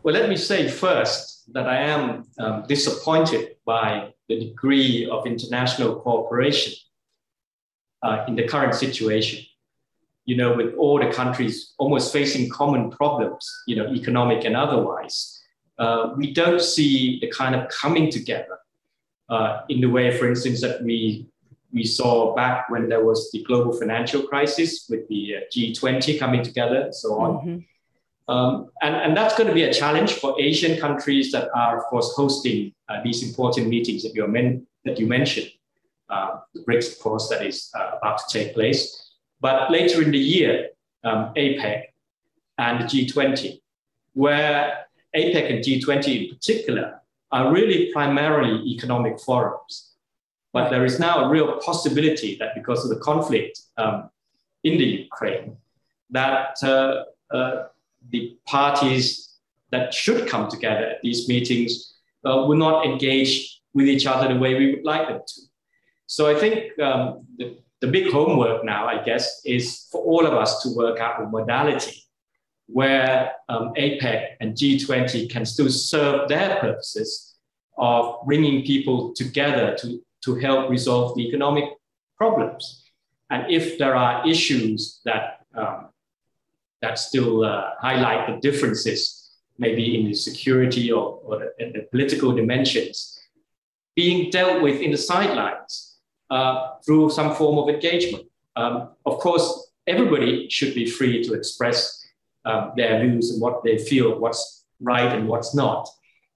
Well, 0.04 0.14
let 0.14 0.30
me 0.30 0.36
say 0.36 0.68
first 0.68 1.52
that 1.54 1.68
I 1.68 1.78
am 1.78 2.26
um, 2.40 2.66
disappointed 2.68 3.56
by 3.66 4.14
the 4.28 4.40
degree 4.40 5.08
of 5.10 5.26
international 5.26 5.96
cooperation 5.96 6.74
uh, 8.04 8.26
in 8.28 8.36
the 8.36 8.48
current 8.48 8.76
situation. 8.76 9.46
You 10.26 10.38
know, 10.38 10.56
with 10.56 10.74
all 10.76 11.00
the 11.00 11.12
countries 11.12 11.74
almost 11.78 12.12
facing 12.12 12.50
common 12.50 12.90
problems, 12.90 13.48
you 13.68 13.76
know, 13.76 13.88
economic 13.94 14.44
and 14.44 14.56
otherwise, 14.56 15.40
uh, 15.78 16.14
we 16.16 16.34
don't 16.34 16.62
see 16.62 17.20
the 17.20 17.28
kind 17.28 17.54
of 17.54 17.70
coming 17.70 18.12
together 18.12 18.58
uh, 19.30 19.62
in 19.70 19.82
the 19.82 19.90
way, 19.90 20.18
for 20.18 20.28
instance, 20.28 20.62
that 20.62 20.84
we 20.84 21.28
we 21.76 21.84
saw 21.84 22.34
back 22.34 22.70
when 22.70 22.88
there 22.88 23.04
was 23.04 23.30
the 23.32 23.44
global 23.44 23.74
financial 23.78 24.24
crisis 24.24 24.88
with 24.90 25.08
the 25.10 25.36
uh, 25.36 25.40
G20 25.54 26.18
coming 26.18 26.42
together 26.42 26.88
so 26.92 27.20
on. 27.20 27.32
Mm-hmm. 27.36 27.58
Um, 28.28 28.72
and, 28.82 28.96
and 28.96 29.16
that's 29.16 29.38
going 29.38 29.50
to 29.50 29.54
be 29.54 29.64
a 29.64 29.74
challenge 29.74 30.14
for 30.14 30.40
Asian 30.42 30.80
countries 30.80 31.32
that 31.34 31.50
are, 31.54 31.78
of 31.78 31.84
course, 31.84 32.14
hosting 32.16 32.74
uh, 32.90 33.04
these 33.04 33.22
important 33.22 33.68
meetings 33.68 34.02
that 34.04 34.16
you, 34.16 34.26
men- 34.26 34.66
that 34.86 35.00
you 35.00 35.06
mentioned. 35.06 35.52
Uh, 36.10 36.40
the 36.54 36.62
BRICS, 36.62 36.94
of 36.94 37.00
course, 37.00 37.30
that 37.30 37.46
is 37.46 37.70
uh, 37.78 37.98
about 37.98 38.18
to 38.20 38.26
take 38.30 38.56
place. 38.56 39.12
But 39.42 39.70
later 39.70 40.02
in 40.02 40.12
the 40.12 40.18
year, 40.18 40.70
um, 41.04 41.34
APEC 41.36 41.84
and 42.58 42.80
G20, 42.86 43.62
where 44.14 44.86
APEC 45.16 45.52
and 45.52 45.64
G20 45.64 46.30
in 46.30 46.36
particular 46.36 47.02
are 47.32 47.52
really 47.52 47.92
primarily 47.92 48.64
economic 48.66 49.20
forums. 49.20 49.95
But 50.56 50.70
there 50.70 50.86
is 50.86 51.00
now 51.00 51.26
a 51.26 51.28
real 51.28 51.58
possibility 51.58 52.38
that 52.40 52.56
because 52.56 52.86
of 52.86 52.90
the 52.90 53.02
conflict 53.04 53.60
um, 53.76 54.10
in 54.64 54.78
the 54.78 54.86
Ukraine, 54.86 55.58
that 56.12 56.56
uh, 56.64 57.04
uh, 57.30 57.64
the 58.10 58.38
parties 58.46 59.36
that 59.72 59.94
should 59.94 60.30
come 60.30 60.50
together 60.50 60.86
at 60.92 61.02
these 61.04 61.28
meetings 61.28 61.96
uh, 62.26 62.46
will 62.48 62.56
not 62.56 62.86
engage 62.86 63.60
with 63.74 63.88
each 63.90 64.06
other 64.06 64.34
the 64.34 64.40
way 64.40 64.56
we 64.56 64.74
would 64.74 64.86
like 64.86 65.10
them 65.10 65.20
to. 65.28 65.42
So 66.08 66.34
I 66.34 66.36
think 66.40 66.80
um, 66.80 67.26
the, 67.38 67.58
the 67.82 67.88
big 67.88 68.14
homework 68.14 68.64
now, 68.64 68.88
I 68.88 69.04
guess, 69.04 69.42
is 69.44 69.90
for 69.92 70.02
all 70.04 70.26
of 70.26 70.34
us 70.34 70.64
to 70.64 70.70
work 70.74 71.02
out 71.02 71.22
a 71.22 71.26
modality 71.26 72.02
where 72.68 73.34
um, 73.50 73.74
APEC 73.76 74.38
and 74.40 74.56
G20 74.56 75.30
can 75.30 75.46
still 75.46 75.70
serve 75.70 76.30
their 76.30 76.56
purposes 76.62 77.36
of 77.78 78.26
bringing 78.26 78.66
people 78.66 79.14
together 79.14 79.76
to, 79.82 80.00
to 80.26 80.36
help 80.36 80.70
resolve 80.70 81.16
the 81.16 81.28
economic 81.28 81.66
problems. 82.18 82.84
And 83.30 83.52
if 83.52 83.78
there 83.78 83.96
are 83.96 84.28
issues 84.28 85.02
that 85.06 85.46
um, 85.56 85.90
that 86.82 87.00
still 87.00 87.44
uh, 87.44 87.72
highlight 87.80 88.28
the 88.28 88.52
differences, 88.52 89.32
maybe 89.58 90.00
in 90.00 90.06
the 90.06 90.14
security 90.14 90.92
or, 90.92 91.20
or 91.24 91.40
the, 91.40 91.72
the 91.74 91.88
political 91.92 92.32
dimensions, 92.34 93.18
being 93.96 94.30
dealt 94.30 94.62
with 94.62 94.82
in 94.82 94.92
the 94.92 94.98
sidelines 94.98 95.98
uh, 96.30 96.72
through 96.86 97.10
some 97.10 97.34
form 97.36 97.58
of 97.58 97.74
engagement. 97.74 98.26
Um, 98.56 98.90
of 99.06 99.20
course, 99.20 99.72
everybody 99.88 100.50
should 100.50 100.76
be 100.76 100.86
free 100.86 101.24
to 101.24 101.34
express 101.34 102.06
um, 102.44 102.74
their 102.76 103.00
views 103.02 103.32
and 103.32 103.42
what 103.42 103.64
they 103.64 103.78
feel, 103.78 104.20
what's 104.20 104.66
right 104.82 105.12
and 105.12 105.28
what's 105.28 105.56
not. 105.56 105.88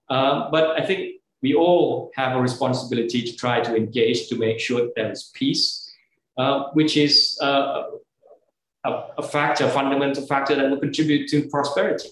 Um, 0.10 0.50
but 0.52 0.80
I 0.80 0.86
think 0.86 1.19
we 1.42 1.54
all 1.54 2.12
have 2.16 2.36
a 2.36 2.42
responsibility 2.42 3.22
to 3.22 3.36
try 3.36 3.62
to 3.62 3.76
engage 3.76 4.28
to 4.30 4.36
make 4.36 4.60
sure 4.60 4.82
that 4.82 4.96
there 4.96 5.12
is 5.12 5.32
peace, 5.34 5.90
uh, 6.38 6.66
which 6.74 6.98
is 6.98 7.38
uh, 7.42 7.84
a, 8.84 9.04
a 9.18 9.24
factor, 9.24 9.66
a 9.66 9.70
fundamental 9.70 10.26
factor 10.26 10.56
that 10.56 10.70
will 10.70 10.80
contribute 10.80 11.30
to 11.30 11.48
prosperity. 11.50 12.10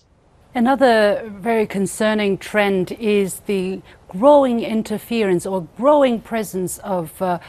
Another 0.56 1.30
very 1.36 1.68
concerning 1.68 2.38
trend 2.38 2.94
is 2.94 3.42
the 3.42 3.82
growing 4.08 4.62
interference 4.62 5.46
or 5.46 5.68
growing 5.78 6.20
presence 6.20 6.78
of 6.80 7.22
uh, 7.22 7.40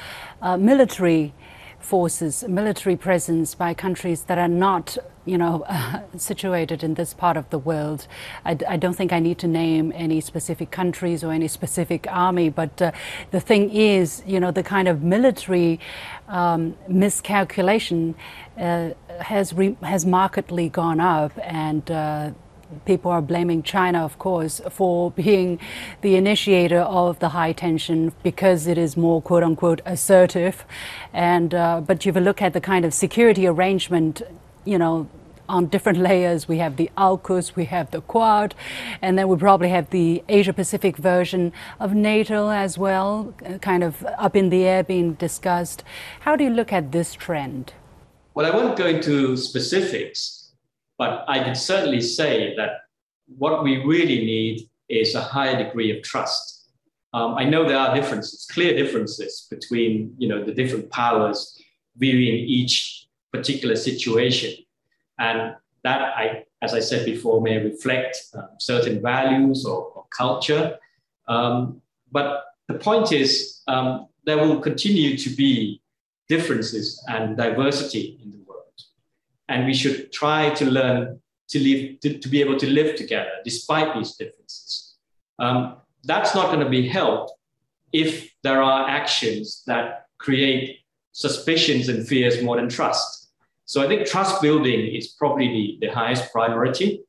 uh, 0.43 0.57
military 0.57 1.33
forces, 1.81 2.45
military 2.49 2.97
presence 2.97 3.55
by 3.55 3.73
countries 3.75 4.23
that 4.23 4.39
are 4.39 4.49
not, 4.49 4.99
you 5.25 5.39
know, 5.39 5.65
uh, 5.69 6.01
situated 6.17 6.83
in 6.83 6.95
this 6.95 7.15
part 7.15 7.37
of 7.37 7.49
the 7.51 7.59
world. 7.59 8.07
I, 8.45 8.59
I, 8.69 8.77
don't 8.77 8.95
think 8.95 9.13
I 9.13 9.21
need 9.21 9.39
to 9.39 9.49
name 9.49 9.93
any 9.95 10.21
specific 10.21 10.71
countries 10.71 11.23
or 11.23 11.33
any 11.33 11.49
specific 11.49 12.07
army, 12.11 12.49
but 12.49 12.83
uh, 12.83 12.93
the 13.31 13.41
thing 13.41 13.71
is, 13.71 14.23
you 14.27 14.41
know, 14.41 14.51
the 14.51 14.63
kind 14.63 14.89
of 14.89 15.03
military 15.03 15.81
um, 16.29 16.77
miscalculation 16.89 18.15
uh, 18.59 18.91
has 19.21 19.55
has 19.83 20.05
markedly 20.05 20.69
gone 20.69 21.01
up, 21.01 21.33
and 21.43 21.91
uh, 21.91 22.31
people 22.85 23.11
are 23.11 23.23
blaming 23.23 23.63
China, 23.63 24.05
of 24.05 24.19
course, 24.19 24.61
for 24.71 25.11
being 25.25 25.59
the 26.03 26.17
initiator 26.17 26.81
of 26.81 27.19
the 27.19 27.31
high 27.31 27.53
tension 27.53 28.13
because 28.23 28.67
it 28.67 28.79
is 28.79 28.97
more 28.97 29.21
quote 29.23 29.43
unquote 29.43 29.81
assertive. 29.85 30.65
And 31.13 31.55
uh, 31.55 31.81
but 31.81 32.07
if 32.07 32.15
you 32.15 32.21
look 32.21 32.43
at 32.43 32.53
the 32.53 32.61
kind 32.61 32.85
of 32.85 32.95
security 32.95 33.47
arrangement, 33.47 34.23
you 34.65 34.79
know. 34.79 35.09
On 35.51 35.65
different 35.65 35.99
layers, 36.11 36.47
we 36.47 36.59
have 36.59 36.77
the 36.77 36.91
AUKUS, 36.99 37.57
we 37.57 37.65
have 37.65 37.91
the 37.91 38.03
Quad, 38.03 38.55
and 39.01 39.19
then 39.19 39.29
we 39.29 39.37
probably 39.39 39.71
have 39.71 39.89
the 39.89 40.23
Asia 40.29 40.53
Pacific 40.53 40.99
version 40.99 41.55
of 41.81 41.95
NATO 41.95 42.51
as 42.51 42.77
well, 42.77 43.33
uh, 43.47 43.57
kind 43.57 43.83
of 43.83 44.05
up 44.19 44.37
in 44.37 44.51
the 44.51 44.65
air 44.67 44.85
being 44.85 45.15
discussed. 45.15 45.85
How 46.21 46.37
do 46.37 46.45
you 46.45 46.51
look 46.51 46.71
at 46.71 46.93
this 46.93 47.15
trend? 47.15 47.73
Well, 48.35 48.45
I 48.45 48.55
won't 48.55 48.77
go 48.77 48.87
into 48.87 49.39
specifics, 49.39 50.48
but 50.99 51.25
I 51.29 51.39
can 51.39 51.55
certainly 51.55 52.01
say 52.01 52.55
that 52.57 52.71
what 53.27 53.63
we 53.63 53.85
really 53.85 54.25
need 54.25 54.69
is 54.89 55.15
a 55.15 55.23
higher 55.23 55.63
degree 55.63 55.97
of 55.97 56.03
trust. 56.03 56.71
Um, 57.15 57.37
I 57.37 57.45
know 57.45 57.67
there 57.67 57.79
are 57.79 57.95
differences, 57.95 58.47
clear 58.51 58.75
differences 58.77 59.47
between 59.51 60.15
you 60.19 60.29
know 60.29 60.45
the 60.45 60.53
different 60.53 60.91
powers 60.91 61.59
viewing 61.97 62.35
each 62.35 63.07
particular 63.33 63.77
situation, 63.77 64.55
and 65.19 65.55
that 65.85 66.03
I, 66.03 66.45
as 66.61 66.75
I 66.75 66.81
said 66.81 67.07
before, 67.07 67.41
may 67.41 67.59
reflect 67.63 68.19
um, 68.35 68.49
certain 68.59 69.01
values 69.01 69.65
or, 69.65 69.85
or 69.95 70.05
culture. 70.17 70.77
Um, 71.29 71.81
but 72.11 72.45
the 72.69 72.75
point 72.75 73.13
is, 73.13 73.63
um, 73.69 74.09
there 74.25 74.39
will 74.39 74.61
continue 74.61 75.17
to 75.17 75.31
be 75.31 75.81
differences 76.29 77.03
and 77.09 77.37
diversity 77.37 78.19
in 78.23 78.31
the. 78.33 78.38
And 79.49 79.67
we 79.67 79.75
should 79.75 80.13
try 80.13 80.51
to 80.51 80.65
learn 80.67 81.21
to 81.49 81.59
live, 81.59 82.01
to, 82.01 82.19
to 82.19 82.29
be 82.29 82.41
able 82.41 82.59
to 82.59 82.67
live 82.67 82.97
together 82.97 83.31
despite 83.45 83.95
these 83.95 84.15
differences. 84.17 84.97
Um, 85.39 85.77
that's 86.05 86.35
not 86.35 86.47
going 86.47 86.61
to 86.61 86.71
be 86.71 86.87
helped 86.89 87.33
if 87.93 88.31
there 88.43 88.63
are 88.63 88.89
actions 88.89 89.63
that 89.67 90.07
create 90.19 90.81
suspicions 91.13 91.89
and 91.89 92.07
fears 92.07 92.43
more 92.43 92.57
than 92.57 92.69
trust. 92.69 93.31
So 93.65 93.83
I 93.83 93.89
think 93.89 94.07
trust 94.07 94.41
building 94.43 94.95
is 94.95 95.09
probably 95.09 95.49
the, 95.49 95.87
the 95.87 95.95
highest 95.95 96.33
priority. 96.33 97.03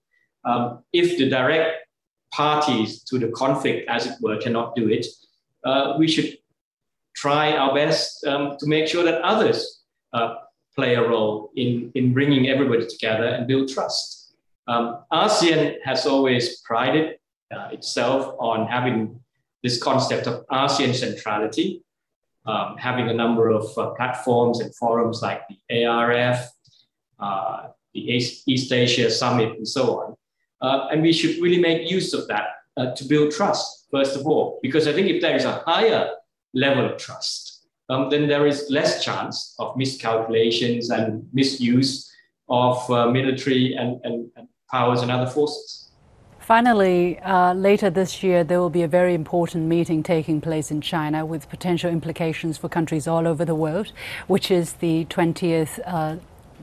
Um, 0.45 0.83
if 0.93 1.17
the 1.17 1.29
direct 1.29 1.87
parties 2.31 3.03
to 3.03 3.19
the 3.19 3.29
conflict, 3.29 3.89
as 3.89 4.07
it 4.07 4.13
were, 4.21 4.37
cannot 4.37 4.75
do 4.75 4.89
it, 4.89 5.05
uh, 5.65 5.95
we 5.97 6.07
should 6.07 6.37
try 7.15 7.53
our 7.53 7.73
best 7.73 8.25
um, 8.25 8.55
to 8.59 8.67
make 8.67 8.87
sure 8.87 9.03
that 9.03 9.21
others 9.21 9.83
uh, 10.13 10.35
play 10.75 10.95
a 10.95 11.07
role 11.07 11.51
in, 11.55 11.91
in 11.95 12.13
bringing 12.13 12.49
everybody 12.49 12.85
together 12.87 13.25
and 13.25 13.47
build 13.47 13.69
trust. 13.69 14.33
Um, 14.67 15.03
ASEAN 15.11 15.77
has 15.83 16.05
always 16.05 16.61
prided 16.61 17.17
uh, 17.53 17.69
itself 17.71 18.35
on 18.39 18.67
having 18.67 19.19
this 19.63 19.81
concept 19.81 20.27
of 20.27 20.45
ASEAN 20.47 20.93
centrality, 20.93 21.83
um, 22.45 22.77
having 22.77 23.09
a 23.09 23.13
number 23.13 23.49
of 23.49 23.65
uh, 23.77 23.89
platforms 23.91 24.59
and 24.59 24.73
forums 24.75 25.21
like 25.21 25.41
the 25.49 25.85
ARF, 25.85 26.49
uh, 27.19 27.67
the 27.93 28.01
East 28.01 28.71
Asia 28.71 29.09
Summit, 29.09 29.57
and 29.57 29.67
so 29.67 29.99
on. 29.99 30.15
Uh, 30.61 30.87
and 30.91 31.01
we 31.01 31.13
should 31.13 31.41
really 31.41 31.59
make 31.59 31.89
use 31.89 32.13
of 32.13 32.27
that 32.27 32.47
uh, 32.77 32.93
to 32.95 33.05
build 33.05 33.31
trust, 33.31 33.87
first 33.91 34.15
of 34.15 34.27
all, 34.27 34.59
because 34.61 34.87
I 34.87 34.93
think 34.93 35.07
if 35.07 35.21
there 35.21 35.35
is 35.35 35.45
a 35.45 35.63
higher 35.65 36.11
level 36.53 36.85
of 36.85 36.97
trust, 36.97 37.58
um, 37.89 38.09
then 38.09 38.27
there 38.27 38.45
is 38.47 38.67
less 38.69 39.03
chance 39.03 39.55
of 39.59 39.75
miscalculations 39.75 40.89
and 40.89 41.27
misuse 41.33 42.11
of 42.49 42.89
uh, 42.89 43.09
military 43.09 43.73
and, 43.75 43.99
and, 44.03 44.29
and, 44.35 44.47
powers 44.71 45.01
and 45.01 45.09
other 45.09 45.25
forces. 45.25 45.89
Finally, 46.39 47.17
uh, 47.21 47.53
later 47.55 47.89
this 47.89 48.21
year, 48.21 48.43
there 48.43 48.59
will 48.59 48.69
be 48.69 48.83
a 48.83 48.87
very 48.87 49.15
important 49.15 49.65
meeting 49.65 50.03
taking 50.03 50.39
place 50.39 50.69
in 50.69 50.79
China 50.79 51.25
with 51.25 51.49
potential 51.49 51.89
implications 51.89 52.55
for 52.55 52.69
countries 52.69 53.07
all 53.07 53.27
over 53.27 53.43
the 53.43 53.55
world, 53.55 53.91
which 54.27 54.51
is 54.51 54.73
the 54.73 55.05
20th 55.05 55.79
uh, 55.87 56.17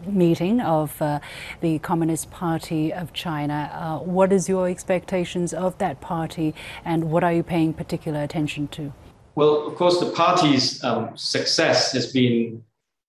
meeting 0.07 0.61
of 0.61 1.03
uh, 1.03 1.19
the 1.61 1.81
Communist 1.81 2.31
Party 2.31 2.93
of 2.93 3.13
China. 3.13 3.71
Uh, 3.73 3.99
what 4.05 4.33
is 4.33 4.49
your 4.49 4.69
expectations 4.69 5.53
of 5.53 5.77
that 5.79 6.01
party 6.01 6.55
and 6.85 7.11
what 7.11 7.25
are 7.25 7.33
you 7.33 7.43
paying 7.43 7.73
particular 7.73 8.23
attention 8.23 8.69
to? 8.69 8.93
Well, 9.37 9.67
of 9.67 9.75
course, 9.75 10.01
the 10.01 10.11
party's 10.13 10.83
um, 10.83 11.15
success 11.15 11.93
has 11.93 12.11
been 12.11 12.65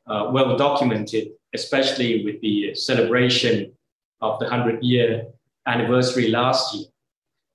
uh, 0.07 0.29
well 0.29 0.57
documented, 0.57 1.29
especially 1.53 2.25
with 2.25 2.41
the 2.41 2.75
celebration 2.75 3.71
of 4.19 4.37
the 4.39 4.45
100 4.45 4.83
year 4.83 5.27
anniversary 5.65 6.27
last 6.27 6.75
year. 6.75 6.87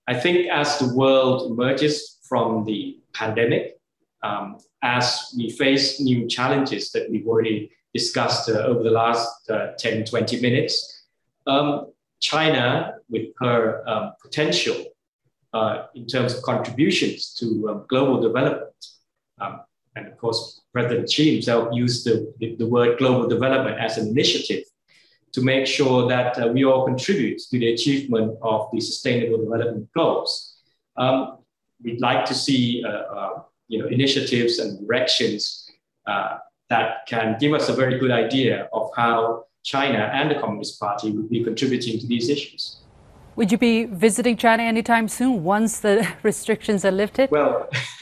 I 0.07 0.19
think 0.19 0.49
as 0.49 0.79
the 0.79 0.91
world 0.95 1.51
emerges 1.51 2.17
from 2.27 2.65
the 2.65 2.97
pandemic, 3.13 3.77
um, 4.23 4.57
as 4.81 5.31
we 5.37 5.51
face 5.51 6.01
new 6.01 6.27
challenges 6.27 6.91
that 6.93 7.11
we've 7.11 7.27
already 7.27 7.69
discussed 7.93 8.49
uh, 8.49 8.53
over 8.53 8.81
the 8.81 8.89
last 8.89 9.51
uh, 9.51 9.73
10, 9.77 10.05
20 10.05 10.41
minutes, 10.41 11.05
um, 11.45 11.91
China, 12.21 12.95
with 13.07 13.27
her 13.39 13.87
um, 13.87 14.13
potential 14.19 14.83
uh, 15.53 15.85
in 15.95 16.05
terms 16.07 16.33
of 16.33 16.41
contributions 16.41 17.33
to 17.35 17.69
um, 17.69 17.85
global 17.87 18.21
development, 18.21 18.73
um, 19.39 19.61
and 19.95 20.07
of 20.07 20.17
course, 20.17 20.61
President 20.73 21.09
Xi 21.09 21.33
himself 21.33 21.69
used 21.73 22.05
the, 22.05 22.33
the, 22.39 22.55
the, 22.55 22.65
word 22.65 22.97
global 22.97 23.27
development 23.27 23.79
as 23.79 23.97
an 23.97 24.07
initiative 24.07 24.63
to 25.31 25.41
make 25.41 25.67
sure 25.67 26.07
that 26.07 26.39
uh, 26.39 26.47
we 26.47 26.65
all 26.65 26.85
contribute 26.85 27.39
to 27.39 27.59
the 27.59 27.73
achievement 27.73 28.37
of 28.41 28.69
the 28.71 28.79
sustainable 28.79 29.43
development 29.43 29.89
goals. 29.95 30.57
Um, 30.95 31.39
we'd 31.83 32.01
like 32.01 32.25
to 32.25 32.33
see 32.33 32.83
uh, 32.85 32.89
uh, 32.89 33.41
you 33.67 33.79
know, 33.79 33.87
initiatives 33.87 34.59
and 34.59 34.79
directions 34.87 35.69
uh, 36.07 36.37
that 36.69 37.05
can 37.07 37.37
give 37.39 37.53
us 37.53 37.69
a 37.69 37.73
very 37.73 37.99
good 37.99 38.11
idea 38.11 38.67
of 38.73 38.89
how 38.95 39.45
China 39.63 40.11
and 40.13 40.29
the 40.29 40.35
Communist 40.35 40.79
Party 40.79 41.11
would 41.11 41.29
be 41.29 41.43
contributing 41.43 41.99
to 41.99 42.07
these 42.07 42.29
issues. 42.29 42.82
Would 43.35 43.51
you 43.51 43.57
be 43.57 43.85
visiting 43.85 44.37
China 44.37 44.63
anytime 44.63 45.07
soon 45.07 45.43
once 45.43 45.79
the 45.79 46.07
restrictions 46.23 46.85
are 46.85 46.91
lifted? 46.91 47.31
Well, 47.31 47.67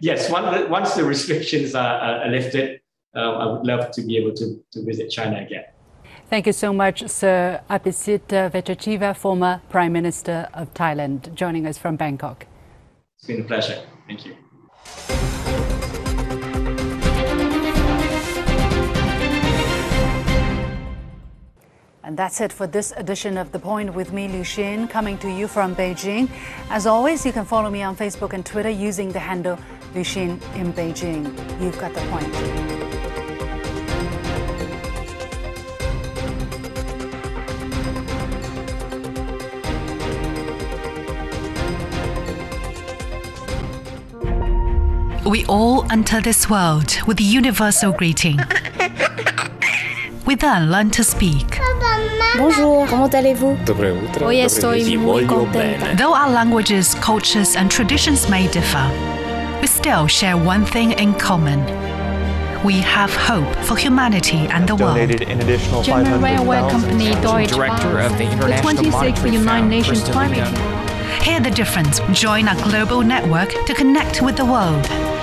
yes, 0.00 0.30
once 0.30 0.94
the 0.94 1.04
restrictions 1.04 1.74
are, 1.74 2.22
are 2.24 2.28
lifted, 2.28 2.80
uh, 3.14 3.20
I 3.20 3.46
would 3.52 3.66
love 3.66 3.90
to 3.92 4.02
be 4.02 4.16
able 4.16 4.34
to, 4.34 4.62
to 4.72 4.84
visit 4.84 5.10
China 5.10 5.40
again. 5.40 5.64
Thank 6.30 6.46
you 6.46 6.52
so 6.52 6.72
much, 6.72 7.08
Sir 7.08 7.60
Abhisit 7.68 8.28
Vejjajiva, 8.28 9.16
former 9.16 9.60
Prime 9.68 9.92
Minister 9.92 10.48
of 10.54 10.72
Thailand, 10.74 11.34
joining 11.34 11.66
us 11.66 11.76
from 11.76 11.96
Bangkok. 11.96 12.46
It's 13.18 13.26
been 13.26 13.40
a 13.40 13.44
pleasure. 13.44 13.82
Thank 14.06 14.24
you. 14.24 14.36
And 22.10 22.18
that's 22.18 22.40
it 22.40 22.52
for 22.52 22.66
this 22.66 22.92
edition 22.96 23.38
of 23.38 23.52
The 23.52 23.60
Point 23.60 23.94
with 23.94 24.12
me, 24.12 24.26
Liu 24.26 24.40
Xin, 24.42 24.90
coming 24.90 25.16
to 25.18 25.30
you 25.30 25.46
from 25.46 25.76
Beijing. 25.76 26.28
As 26.68 26.84
always, 26.84 27.24
you 27.24 27.30
can 27.30 27.44
follow 27.44 27.70
me 27.70 27.84
on 27.84 27.94
Facebook 27.94 28.32
and 28.32 28.44
Twitter 28.44 28.68
using 28.68 29.12
the 29.12 29.20
handle 29.20 29.56
Liu 29.94 30.02
Xin 30.02 30.30
in 30.56 30.72
Beijing. 30.72 31.26
You've 31.62 31.78
got 31.78 31.94
the 31.94 32.00
point. 32.10 32.26
We 45.24 45.46
all 45.46 45.86
enter 45.92 46.20
this 46.20 46.50
world 46.50 46.96
with 47.06 47.18
the 47.18 47.22
universal 47.22 47.92
greeting. 47.92 48.40
We 50.26 50.36
then 50.36 50.70
learn 50.70 50.90
to 50.90 51.02
speak. 51.02 51.58
Bonjour, 52.38 52.86
comment 52.86 53.08
allez-vous? 53.14 53.56
Hoy 54.24 54.40
estoy 54.40 54.96
muy 54.96 55.26
contenta. 55.26 55.94
Though 55.96 56.14
our 56.14 56.30
languages, 56.30 56.94
cultures, 57.00 57.56
and 57.56 57.70
traditions 57.70 58.28
may 58.28 58.46
differ, 58.48 58.88
we 59.60 59.66
still 59.66 60.06
share 60.06 60.36
one 60.36 60.64
thing 60.64 60.92
in 60.92 61.14
common. 61.14 61.60
We 62.64 62.80
have 62.80 63.14
hope 63.14 63.48
for 63.64 63.76
humanity 63.76 64.46
and 64.50 64.66
the 64.66 64.76
world. 64.76 64.98
an 64.98 65.82
German 65.82 66.20
railway 66.22 66.60
company 66.70 67.14
Deutsche 67.22 67.50
Director 67.52 68.00
of 68.00 68.16
the 68.18 68.24
International 68.24 68.74
the 68.74 68.90
26th 68.90 69.32
United 69.32 69.68
Nations 69.68 70.08
Climate 70.08 70.46
Hear 71.22 71.40
the 71.40 71.50
difference. 71.50 72.00
Join 72.12 72.48
our 72.48 72.56
global 72.70 73.02
network 73.02 73.50
to 73.66 73.74
connect 73.74 74.22
with 74.22 74.36
the 74.36 74.44
world. 74.44 75.19